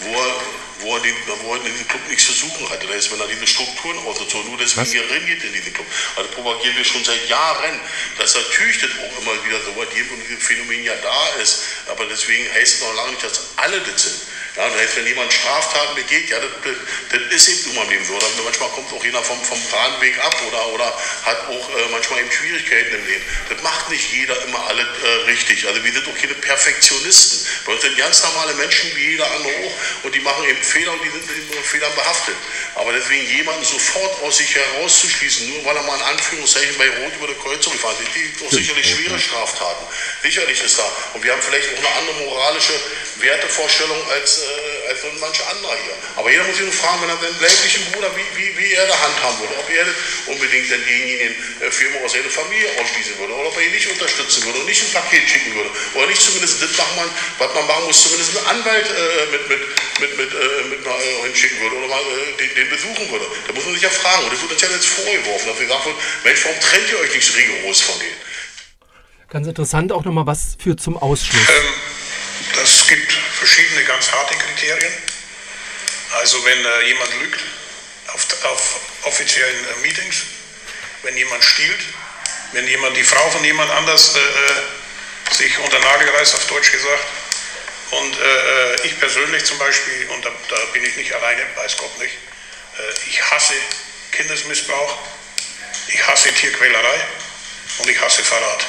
[0.00, 0.34] wo er
[0.80, 2.86] wo er, den, wo er in diesem Club nichts zu suchen hatte.
[2.86, 5.26] Das heißt, wenn er diese Strukturen ausnutzt, nur deswegen Was?
[5.26, 5.86] geht in diesen Club.
[6.16, 7.80] Also propagieren wir schon seit Jahren,
[8.18, 11.62] dass natürlich das auch immer wieder so weit gibt und dieses Phänomen ja da ist.
[11.88, 14.20] Aber deswegen heißt es noch lange nicht, dass alle das sind.
[14.56, 18.04] Ja, das heißt, wenn jemand Straftaten begeht, ja, das, das, das ist eben im Leben
[18.04, 18.14] so.
[18.14, 20.86] Oder manchmal kommt auch jeder vom, vom Bahnweg ab oder, oder
[21.24, 23.24] hat auch äh, manchmal eben Schwierigkeiten im Leben.
[23.48, 25.66] Das macht nicht jeder immer alles äh, richtig.
[25.66, 27.46] Also wir sind auch keine Perfektionisten.
[27.66, 31.04] Wir sind ganz normale Menschen wie jeder andere auch und die machen eben Fehler und
[31.04, 32.34] die sind eben mit Fehlern behaftet.
[32.74, 37.14] Aber deswegen jemanden sofort aus sich herauszuschließen, nur weil er mal in Anführungszeichen bei Rot
[37.16, 39.86] über der Kreuzung gefahren ist, die auch sicherlich schwere Straftaten.
[40.22, 40.90] Sicherlich ist da.
[41.14, 42.72] Und wir haben vielleicht auch eine andere moralische
[43.16, 45.96] Wertevorstellung als, äh, als manche andere hier.
[46.16, 48.86] Aber jeder muss sich nur fragen, wenn er seinen leiblichen Bruder, wie, wie, wie er
[48.86, 49.54] da handhaben würde.
[49.58, 49.86] Ob er
[50.26, 53.32] unbedingt dann denjenigen äh, Firma aus seiner Familie ausschließen würde.
[53.34, 55.70] Oder ob er ihn nicht unterstützen würde und nicht ein Paket schicken würde.
[55.94, 59.60] Oder nicht zumindest das machen, was man machen muss, zumindest einen Anwalt äh, mit, mit,
[60.00, 63.26] mit, mit, äh, mit mal, äh, hinschicken würde oder mal äh, den, den, besuchen würde.
[63.46, 64.24] Da muss man sich ja fragen.
[64.24, 67.14] Und das wird uns ja jetzt vorgeworfen, dass gesagt wird, Mensch, warum trennt ihr euch
[67.14, 68.28] nicht so rigoros von denen?
[69.28, 71.48] Ganz interessant auch nochmal, was führt zum Ausschluss?
[71.48, 71.74] Ähm,
[72.54, 74.92] das gibt verschiedene ganz harte Kriterien.
[76.20, 77.40] Also wenn äh, jemand lügt
[78.08, 80.16] auf, auf offiziellen äh, Meetings,
[81.02, 81.80] wenn jemand stiehlt,
[82.52, 84.62] wenn jemand die Frau von jemand anders äh, äh
[85.30, 87.04] sich unter Nagel reißt, auf Deutsch gesagt.
[87.90, 91.76] Und äh, äh, ich persönlich zum Beispiel, und da, da, bin ich nicht alleine, weiß
[91.76, 92.14] Gott nicht,
[93.08, 93.52] ich hasse
[94.12, 94.98] Kindesmissbrauch,
[95.88, 97.00] ich hasse Tierquälerei
[97.78, 98.64] und ich hasse Verrat.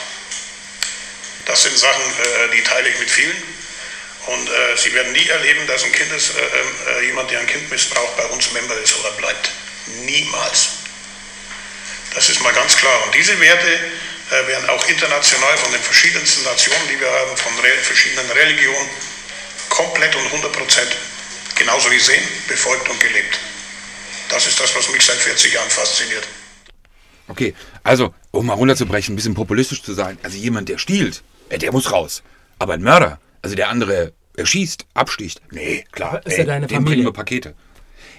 [1.45, 2.03] Das sind Sachen,
[2.53, 3.58] die teile ich mit vielen.
[4.29, 7.69] Und äh, Sie werden nie erleben, dass ein Kindes, äh, äh, jemand, der ein Kind
[7.71, 9.51] missbraucht, bei uns Member ist oder bleibt.
[10.05, 10.69] Niemals.
[12.13, 13.03] Das ist mal ganz klar.
[13.05, 17.57] Und diese Werte äh, werden auch international von den verschiedensten Nationen, die wir haben, von
[17.59, 18.89] re verschiedenen Religionen,
[19.69, 20.95] komplett und 100 Prozent,
[21.55, 23.39] genauso wie sehen, befolgt und gelebt.
[24.29, 26.27] Das ist das, was mich seit 40 Jahren fasziniert.
[27.27, 31.57] Okay, also, um mal runterzubrechen, ein bisschen populistisch zu sein, also jemand, der stiehlt, äh,
[31.57, 32.21] der muss raus.
[32.59, 35.41] Aber ein Mörder, also der andere erschießt, absticht.
[35.51, 36.25] Nee, klar.
[36.25, 36.95] Ist ey, ja deine Familie.
[36.95, 37.53] bringen wir Pakete.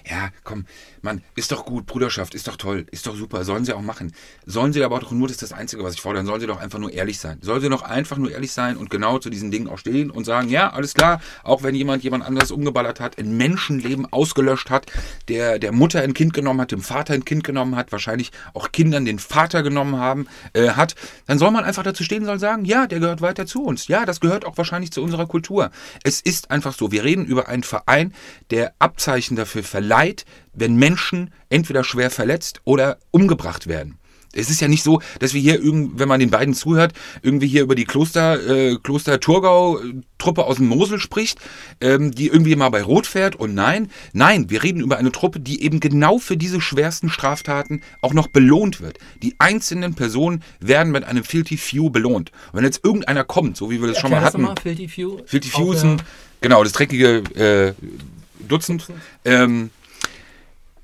[0.08, 0.66] Ja, komm,
[1.02, 4.12] Mann, ist doch gut, Bruderschaft, ist doch toll, ist doch super, sollen sie auch machen.
[4.46, 6.60] Sollen sie aber auch nur, das ist das Einzige, was ich fordere, sollen sie doch
[6.60, 7.38] einfach nur ehrlich sein.
[7.42, 10.24] Sollen sie doch einfach nur ehrlich sein und genau zu diesen Dingen auch stehen und
[10.24, 14.86] sagen, ja, alles klar, auch wenn jemand jemand anderes umgeballert hat, ein Menschenleben ausgelöscht hat,
[15.28, 18.72] der der Mutter ein Kind genommen hat, dem Vater ein Kind genommen hat, wahrscheinlich auch
[18.72, 20.94] Kindern den Vater genommen haben, äh, hat,
[21.26, 23.88] dann soll man einfach dazu stehen, soll sagen, ja, der gehört weiter zu uns.
[23.88, 25.70] Ja, das gehört auch wahrscheinlich zu unserer Kultur.
[26.02, 28.14] Es ist einfach so, wir reden über einen Verein,
[28.50, 30.24] der Abzeichen dafür verleiht,
[30.54, 33.96] wenn Menschen entweder schwer verletzt oder umgebracht werden.
[34.32, 37.62] Es ist ja nicht so, dass wir hier, wenn man den beiden zuhört, irgendwie hier
[37.62, 41.40] über die Kloster, äh, Kloster Thurgau-Truppe aus dem Mosel spricht,
[41.80, 43.34] ähm, die irgendwie mal bei Rot fährt.
[43.34, 47.82] Und nein, nein, wir reden über eine Truppe, die eben genau für diese schwersten Straftaten
[48.02, 48.98] auch noch belohnt wird.
[49.20, 52.30] Die einzelnen Personen werden mit einem Filthy Few belohnt.
[52.52, 54.42] Und wenn jetzt irgendeiner kommt, so wie wir das schon mal hatten.
[54.42, 55.18] Mal, Filthy Few.
[55.26, 56.00] Filthy Few ist ein,
[56.40, 57.72] genau, das dreckige äh,
[58.46, 58.82] Dutzend.
[58.82, 59.00] Dutzend.
[59.24, 59.70] Ähm,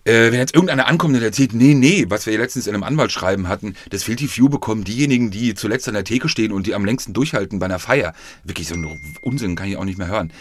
[0.07, 3.49] äh, wenn jetzt irgendeiner ankommt und erzählt, nee, nee, was wir letztens in einem Anwaltsschreiben
[3.49, 6.85] hatten, das Filthy Few bekommen diejenigen, die zuletzt an der Theke stehen und die am
[6.85, 8.15] längsten durchhalten bei einer Feier.
[8.45, 10.33] Wirklich so ein Unsinn, kann ich auch nicht mehr hören.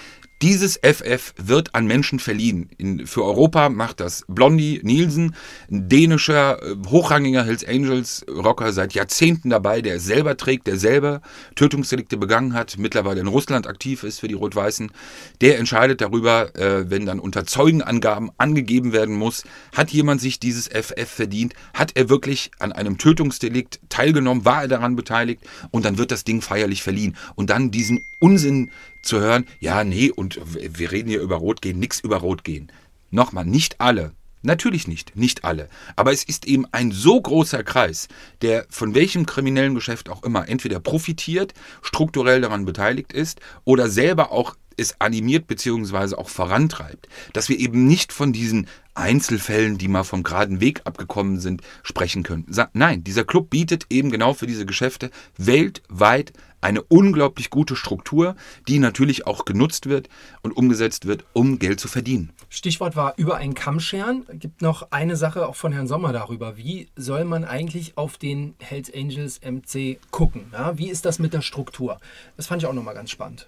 [0.41, 2.69] Dieses FF wird an Menschen verliehen.
[2.78, 5.34] In, für Europa macht das Blondie Nielsen,
[5.71, 11.21] ein dänischer, äh, hochrangiger Hells Angels Rocker seit Jahrzehnten dabei, der selber trägt, der selber
[11.56, 14.91] Tötungsdelikte begangen hat, mittlerweile in Russland aktiv ist für die Rot-Weißen.
[15.39, 20.67] Der entscheidet darüber, äh, wenn dann unter Zeugenangaben angegeben werden muss, hat jemand sich dieses
[20.67, 25.98] FF verdient, hat er wirklich an einem Tötungsdelikt teilgenommen, war er daran beteiligt und dann
[25.98, 27.15] wird das Ding feierlich verliehen.
[27.36, 28.71] Und dann diesen Unsinn
[29.05, 32.71] zu hören, ja, nee, und wir reden hier über Rotgehen, nichts über Rotgehen.
[33.11, 34.13] Nochmal, nicht alle.
[34.41, 35.69] Natürlich nicht, nicht alle.
[35.95, 38.07] Aber es ist eben ein so großer Kreis,
[38.43, 44.31] der von welchem kriminellen Geschäft auch immer entweder profitiert, strukturell daran beteiligt ist oder selber
[44.31, 46.15] auch es animiert bzw.
[46.15, 51.39] auch vorantreibt, dass wir eben nicht von diesen Einzelfällen, die mal vom geraden Weg abgekommen
[51.39, 52.45] sind, sprechen können.
[52.73, 58.36] Nein, dieser Club bietet eben genau für diese Geschäfte weltweit eine unglaublich gute Struktur,
[58.67, 60.10] die natürlich auch genutzt wird
[60.41, 62.31] und umgesetzt wird, um Geld zu verdienen.
[62.49, 64.25] Stichwort war über einen Kamm scheren.
[64.34, 66.58] Gibt noch eine Sache auch von Herrn Sommer darüber.
[66.58, 70.47] Wie soll man eigentlich auf den Hells Angels MC gucken?
[70.53, 71.99] Ja, wie ist das mit der Struktur?
[72.36, 73.47] Das fand ich auch nochmal ganz spannend.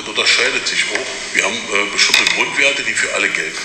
[0.00, 1.34] Das unterscheidet sich auch.
[1.34, 3.58] Wir haben äh, bestimmte Grundwerte, die für alle gelten.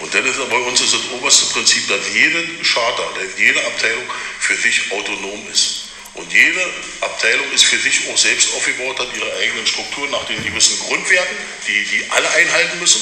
[0.00, 4.04] Und dann ist bei uns das oberste Prinzip, dass jede Charter, jede Abteilung
[4.38, 5.88] für sich autonom ist.
[6.14, 6.60] Und jede
[7.00, 11.36] Abteilung ist für sich auch selbst aufgebaut, hat ihre eigenen Strukturen nach den gewissen Grundwerten,
[11.66, 13.00] die, die alle einhalten müssen.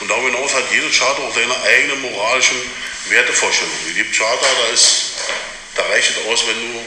[0.00, 2.56] Und darüber hinaus hat jede Charter auch seine eigenen moralischen
[3.08, 3.94] Wertevorstellungen.
[3.94, 5.12] Gibt Charter, da, ist,
[5.76, 6.80] da reicht es aus, wenn du,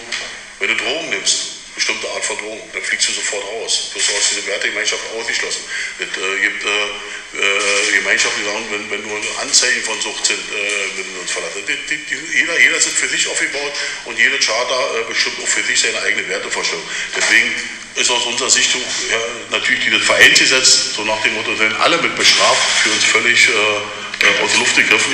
[0.60, 1.57] wenn du Drogen nimmst.
[1.78, 2.62] Bestimmte Art von Drogen.
[2.74, 3.94] Dann fliegst du sofort raus.
[3.94, 5.62] Du wirst aus dieser Wertegemeinschaft ausgeschlossen.
[6.02, 10.42] Es äh, gibt äh, äh, Gemeinschaften, die sagen, wenn, wenn nur Anzeichen von Sucht sind,
[10.42, 11.62] äh, würden wir uns verlassen.
[11.70, 13.74] Die, die, die, jeder, jeder ist für sich aufgebaut
[14.06, 16.84] und jede Charta äh, bestimmt auch für sich seine eigene Wertevorstellung.
[17.16, 17.54] Deswegen
[17.96, 19.18] ist aus unserer Sicht ja,
[19.52, 23.52] natürlich dieses Vereinsgesetz, so nach dem Motto, sind alle mit bestraft, für uns völlig äh,
[23.52, 25.14] äh aus der Luft gegriffen,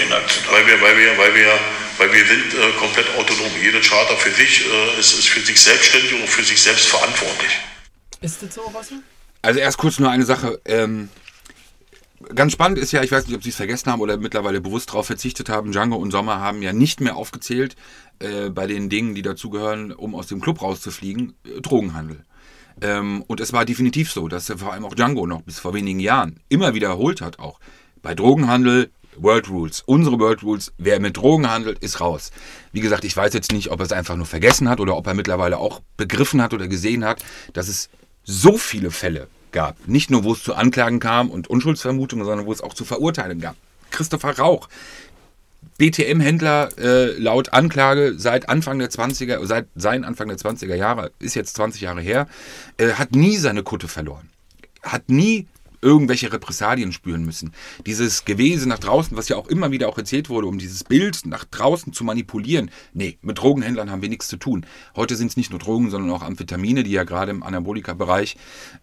[0.50, 1.60] weil wir, weil wir, weil wir
[1.98, 3.52] weil wir sind äh, komplett autonom.
[3.62, 7.52] Jede Charter für sich äh, ist, ist, für sich selbstständig und für sich selbst verantwortlich.
[8.22, 8.96] Ist das so, Wasser?
[9.42, 10.60] Also erst kurz nur eine Sache.
[10.66, 11.10] Ähm,
[12.34, 14.90] ganz spannend ist ja, ich weiß nicht, ob Sie es vergessen haben oder mittlerweile bewusst
[14.90, 17.76] darauf verzichtet haben, Django und Sommer haben ja nicht mehr aufgezählt
[18.20, 22.24] äh, bei den Dingen, die dazugehören, um aus dem Club rauszufliegen, äh, Drogenhandel.
[22.82, 26.00] Ähm, und es war definitiv so, dass vor allem auch Django noch bis vor wenigen
[26.00, 27.60] Jahren immer wiederholt hat, auch
[28.02, 29.84] bei Drogenhandel World Rules.
[29.86, 32.32] Unsere World Rules, wer mit Drogen handelt, ist raus.
[32.72, 35.08] Wie gesagt, ich weiß jetzt nicht, ob er es einfach nur vergessen hat oder ob
[35.08, 37.24] er mittlerweile auch begriffen hat oder gesehen hat,
[37.54, 37.90] dass es
[38.24, 39.88] so viele Fälle gab.
[39.88, 43.42] Nicht nur, wo es zu Anklagen kam und Unschuldsvermutungen, sondern wo es auch zu Verurteilungen
[43.42, 43.56] gab.
[43.92, 44.68] Christopher Rauch,
[45.78, 51.36] BTM-Händler äh, laut Anklage seit Anfang der 20er, seit sein Anfang der 20er Jahre, ist
[51.36, 52.28] jetzt 20 Jahre her,
[52.78, 54.30] äh, hat nie seine Kutte verloren.
[54.82, 55.48] Hat nie
[55.84, 57.52] irgendwelche Repressalien spüren müssen.
[57.86, 61.26] Dieses Gewesen nach draußen, was ja auch immer wieder auch erzählt wurde, um dieses Bild
[61.26, 62.72] nach draußen zu manipulieren.
[62.94, 64.66] Nee, mit Drogenhändlern haben wir nichts zu tun.
[64.96, 68.38] Heute sind es nicht nur Drogen, sondern auch Amphetamine, die ja gerade im Anabolika-Bereich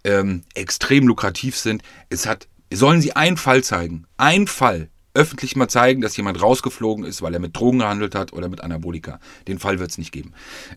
[0.04, 1.82] ähm, extrem lukrativ sind.
[2.10, 7.04] Es hat, sollen sie einen Fall zeigen, ein Fall, öffentlich mal zeigen, dass jemand rausgeflogen
[7.04, 9.18] ist, weil er mit Drogen gehandelt hat oder mit Anabolika.
[9.48, 10.32] Den Fall wird es nicht geben.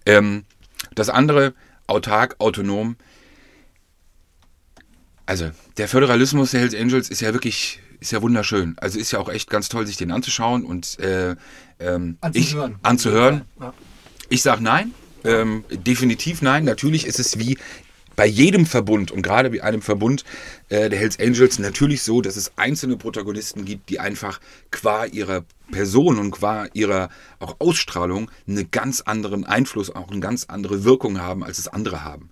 [0.05, 0.45] Ähm,
[0.95, 1.53] das andere,
[1.87, 2.95] autark, autonom,
[5.25, 8.75] also der Föderalismus der Hells Angels ist ja wirklich, ist ja wunderschön.
[8.77, 11.35] Also ist ja auch echt ganz toll, sich den anzuschauen und äh,
[11.79, 12.71] ähm, anzuhören.
[12.71, 13.41] Ich, anzuhören.
[13.59, 13.73] Ja.
[14.29, 16.65] Ich sage nein, ähm, definitiv nein.
[16.65, 17.57] Natürlich ist es wie
[18.15, 20.23] bei jedem Verbund und gerade bei einem Verbund
[20.69, 25.45] äh, der Hells Angels natürlich so, dass es einzelne Protagonisten gibt, die einfach qua ihrer
[25.71, 27.09] Person und qua ihrer
[27.39, 32.03] auch Ausstrahlung einen ganz anderen Einfluss, auch eine ganz andere Wirkung haben, als es andere
[32.03, 32.29] haben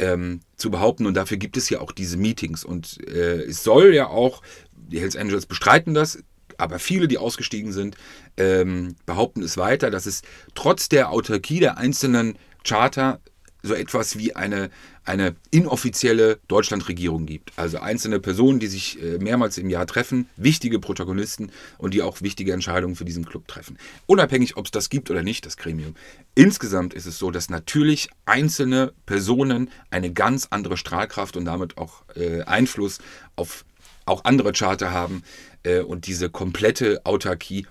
[0.00, 1.06] ähm, zu behaupten.
[1.06, 2.64] Und dafür gibt es ja auch diese Meetings.
[2.64, 6.18] Und äh, es soll ja auch, die Hells Angels bestreiten das,
[6.56, 7.96] aber viele, die ausgestiegen sind,
[8.36, 10.22] ähm, behaupten es weiter, dass es
[10.54, 13.20] trotz der Autarkie der einzelnen Charter
[13.62, 14.70] so etwas wie eine,
[15.10, 17.52] eine inoffizielle Deutschlandregierung gibt.
[17.56, 22.22] Also einzelne Personen, die sich äh, mehrmals im Jahr treffen, wichtige Protagonisten und die auch
[22.22, 23.76] wichtige Entscheidungen für diesen Club treffen.
[24.06, 25.96] Unabhängig, ob es das gibt oder nicht, das Gremium.
[26.36, 32.04] Insgesamt ist es so, dass natürlich einzelne Personen eine ganz andere Strahlkraft und damit auch
[32.14, 33.00] äh, Einfluss
[33.34, 33.64] auf
[34.06, 35.22] auch andere Charter haben
[35.64, 37.66] äh, und diese komplette Autarkie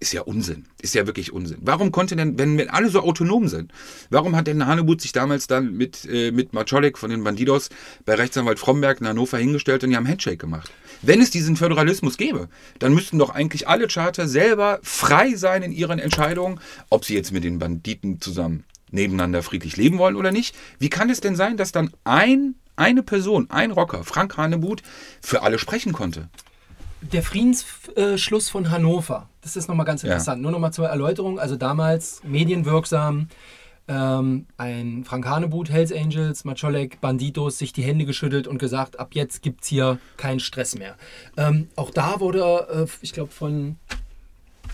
[0.00, 0.66] ist ja Unsinn.
[0.80, 1.58] Ist ja wirklich Unsinn.
[1.60, 3.72] Warum konnte denn, wenn, wenn alle so autonom sind,
[4.10, 7.70] warum hat denn Hanebut sich damals dann mit, äh, mit Macholek von den Bandidos
[8.04, 10.70] bei Rechtsanwalt Fromberg in Hannover hingestellt und die haben Handshake gemacht?
[11.02, 15.72] Wenn es diesen Föderalismus gäbe, dann müssten doch eigentlich alle Charter selber frei sein in
[15.72, 20.54] ihren Entscheidungen, ob sie jetzt mit den Banditen zusammen nebeneinander friedlich leben wollen oder nicht.
[20.78, 24.82] Wie kann es denn sein, dass dann ein, eine Person, ein Rocker, Frank Hanebut,
[25.20, 26.28] für alle sprechen konnte?
[27.00, 30.38] Der Friedensschluss von Hannover, das ist nochmal ganz interessant.
[30.38, 30.42] Ja.
[30.42, 31.38] Nur nochmal zur Erläuterung.
[31.38, 33.28] Also damals medienwirksam,
[33.88, 39.10] ähm, ein Frank Hanebut, Hells Angels, Macholek, Banditos sich die Hände geschüttelt und gesagt, ab
[39.12, 40.96] jetzt gibt es hier keinen Stress mehr.
[41.36, 43.76] Ähm, auch da wurde, äh, ich glaube, von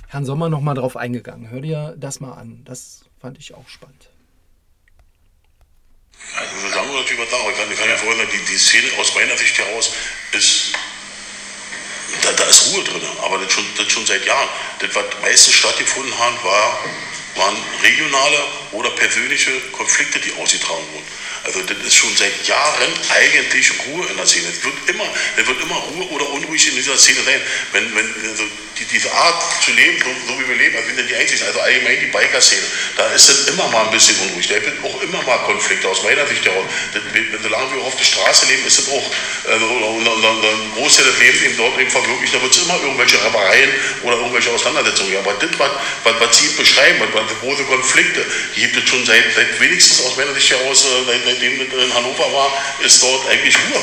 [0.09, 1.51] Herrn Sommer nochmal drauf eingegangen.
[1.51, 2.63] Hör dir das mal an.
[2.65, 4.09] Das fand ich auch spannend.
[6.39, 8.87] Also sagen wir natürlich was sagen, ich kann, ich kann ja vorhin die, die Szene
[8.99, 9.93] aus meiner Sicht heraus
[10.33, 10.73] ist
[12.23, 14.49] da, da ist Ruhe drin, aber das schon, das schon seit Jahren.
[14.81, 16.79] Das, was meistens stattgefunden hat, war,
[17.37, 18.39] waren regionale
[18.73, 21.07] oder persönliche Konflikte, die ausgetragen wurden.
[21.45, 24.47] Also das ist schon seit Jahren eigentlich Ruhe in der Szene.
[24.49, 25.05] Es wird immer,
[25.37, 27.41] es wird immer Ruhe oder unruhig in dieser Szene sein.
[27.73, 28.45] Wenn, wenn also
[28.79, 31.43] die, diese Art zu leben, so, so, wie wir leben, also wir sind die Einzigen,
[31.43, 32.63] also allgemein die Biker-Szene,
[32.97, 34.47] da ist es immer mal ein bisschen unruhig.
[34.47, 36.65] Da gibt auch immer mal Konflikte aus meiner Sicht heraus.
[37.43, 39.11] Solange wir auf der Straße leben, ist es auch
[39.51, 42.35] also, ein Großteil des Lebens eben dort eben verwirklicht.
[42.35, 43.71] Da wird es immer irgendwelche Rappereien
[44.03, 45.27] oder irgendwelche Auseinandersetzungen geben.
[45.27, 45.71] Aber das, was,
[46.05, 48.25] was, was Sie beschreiben, was, was große Konflikte,
[48.55, 51.95] die gibt es schon seit, seit wenigstens aus meiner Sicht heraus, äh, seit, seitdem in
[51.95, 52.53] Hannover war,
[52.85, 53.83] ist dort eigentlich Ruhe.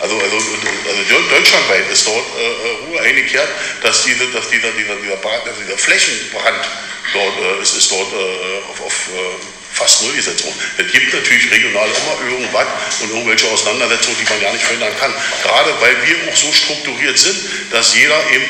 [0.00, 3.48] Also, also, also deutschlandweit ist dort äh, äh, Ruhe eingekehrt,
[3.82, 6.68] dass, diese, dass dieser, dieser, dieser, Brand, also dieser Flächenbrand
[7.12, 10.56] dort äh, ist, ist dort äh, auf, auf äh, fast null gesetzt worden.
[10.78, 12.66] Es gibt natürlich regional immer irgendwas
[13.00, 15.12] und irgendwelche Auseinandersetzungen, die man ja nicht verhindern kann.
[15.42, 17.36] Gerade weil wir auch so strukturiert sind,
[17.72, 18.46] dass jeder eben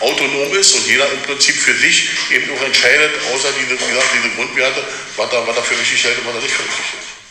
[0.00, 4.84] autonom ist und jeder im Prinzip für sich eben auch entscheidet, außer diese, diese Grundwerte,
[5.16, 7.21] was er, was er für richtig hält und was er nicht für richtig hält.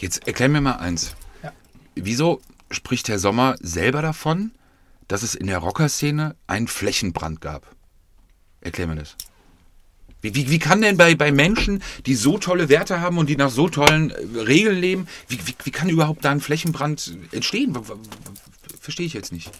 [0.00, 1.14] Jetzt erklär mir mal eins.
[1.42, 1.52] Ja.
[1.94, 2.40] Wieso
[2.70, 4.52] spricht Herr Sommer selber davon,
[5.08, 7.76] dass es in der Rockerszene einen Flächenbrand gab?
[8.62, 9.16] Erklär mir das.
[10.22, 13.36] Wie, wie, wie kann denn bei, bei Menschen, die so tolle Werte haben und die
[13.36, 17.76] nach so tollen äh, Regeln leben, wie, wie, wie kann überhaupt da ein Flächenbrand entstehen?
[18.80, 19.50] Verstehe ich jetzt nicht.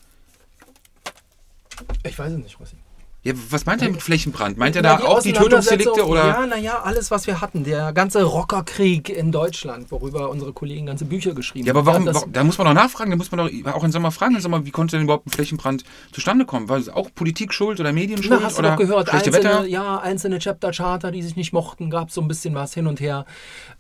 [2.05, 2.77] Ich weiß es nicht, Rossi.
[3.23, 4.57] Ja, was meint er mit Flächenbrand?
[4.57, 6.27] Meint er da auch die Tötungsdelikte oder?
[6.27, 7.65] Ja, naja, alles, was wir hatten.
[7.65, 12.15] Der ganze Rockerkrieg in Deutschland, worüber unsere Kollegen ganze Bücher geschrieben Ja, aber warum, das,
[12.15, 14.65] warum, da muss man doch nachfragen, da muss man doch auch im Sommer fragen, Sommer,
[14.65, 16.71] wie konnte denn überhaupt ein Flächenbrand zustande kommen?
[16.71, 19.29] War es auch Politik schuld oder Medien schuld Na, hast du oder doch gehört, schlechte
[19.29, 19.67] einzelne, Wetter?
[19.67, 23.27] ja, einzelne Chapter-Charter, die sich nicht mochten, gab so ein bisschen was hin und her,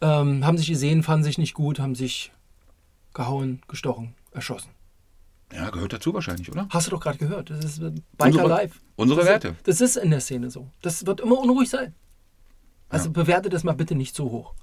[0.03, 2.31] ähm, haben sich gesehen, fanden sich nicht gut, haben sich
[3.15, 4.69] gehauen, gestochen, erschossen.
[5.53, 6.67] Ja, gehört dazu wahrscheinlich, oder?
[6.71, 8.79] Hast du doch gerade gehört, das ist äh, Biker Unsere- Life.
[8.97, 9.49] unsere das Werte.
[9.49, 10.71] Ist, das ist in der Szene so.
[10.83, 11.95] Das wird immer unruhig sein.
[12.89, 14.55] Also bewerte das mal bitte nicht so hoch.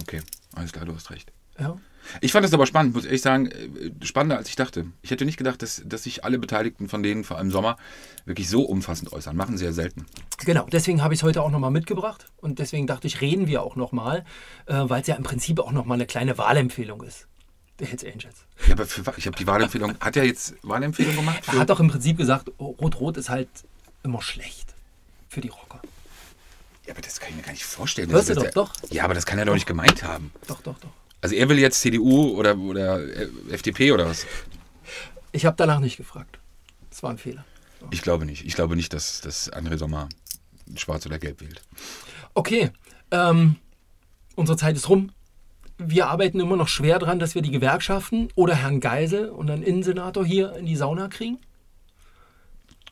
[0.00, 0.20] Okay,
[0.54, 1.32] alles klar, du hast recht.
[1.58, 1.76] Ja?
[2.20, 4.86] Ich fand es aber spannend, muss ehrlich sagen, äh, spannender als ich dachte.
[5.02, 7.76] Ich hätte nicht gedacht, dass, dass sich alle Beteiligten von denen, vor allem im Sommer,
[8.24, 9.36] wirklich so umfassend äußern.
[9.36, 10.06] Machen sie ja selten.
[10.44, 13.62] Genau, deswegen habe ich es heute auch nochmal mitgebracht und deswegen dachte ich, reden wir
[13.62, 14.24] auch nochmal,
[14.66, 17.26] äh, weil es ja im Prinzip auch nochmal eine kleine Wahlempfehlung ist.
[17.78, 18.36] Der Hells Angels.
[18.66, 21.42] Ja, aber für, ich habe die Wahlempfehlung, hat er jetzt Wahlempfehlung gemacht?
[21.46, 23.48] Er hat doch im Prinzip gesagt, oh, Rot-Rot ist halt
[24.02, 24.74] immer schlecht
[25.28, 25.80] für die Rocker.
[26.86, 28.10] ja, aber das kann ich mir gar nicht vorstellen.
[28.10, 30.32] Hörst du doch, der- Ja, aber das kann er doch nicht gemeint haben.
[30.48, 30.90] Doch, doch, doch.
[31.20, 34.26] Also er will jetzt CDU oder, oder äh, FDP oder was?
[35.32, 36.38] Ich habe danach nicht gefragt.
[36.90, 37.44] Das war ein Fehler.
[37.90, 38.44] Ich glaube nicht.
[38.44, 40.08] Ich glaube nicht, dass, dass André Sommer
[40.76, 41.62] schwarz oder gelb wählt.
[42.34, 42.70] Okay,
[43.10, 43.56] ähm,
[44.34, 45.10] unsere Zeit ist rum.
[45.78, 49.62] Wir arbeiten immer noch schwer dran, dass wir die Gewerkschaften oder Herrn Geisel und einen
[49.62, 51.38] Innensenator hier in die Sauna kriegen.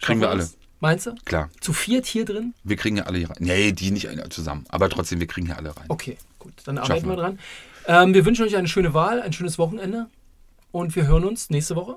[0.01, 0.41] Kriegen wir alle.
[0.41, 0.57] das?
[0.81, 1.15] Meinst du?
[1.25, 1.51] Klar.
[1.61, 2.55] Zu viert hier drin?
[2.63, 3.39] Wir kriegen ja alle hier rein.
[3.41, 4.65] Nee, die nicht zusammen.
[4.69, 5.87] Aber trotzdem, wir kriegen hier alle rein.
[5.89, 6.53] Okay, gut.
[6.65, 7.23] Dann Schaffen arbeiten wir wir.
[7.23, 7.39] dran.
[7.87, 10.07] Ähm, wir wünschen euch eine schöne Wahl, ein schönes Wochenende.
[10.71, 11.97] Und wir hören uns nächste Woche.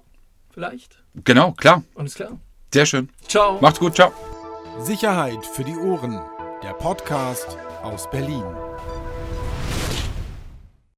[0.51, 1.03] Vielleicht.
[1.23, 1.83] Genau, klar.
[1.95, 2.39] Alles klar.
[2.73, 3.09] Sehr schön.
[3.27, 3.59] Ciao.
[3.61, 3.95] Macht's gut.
[3.95, 4.11] Ciao.
[4.79, 6.19] Sicherheit für die Ohren.
[6.63, 8.68] Der Podcast aus Berlin.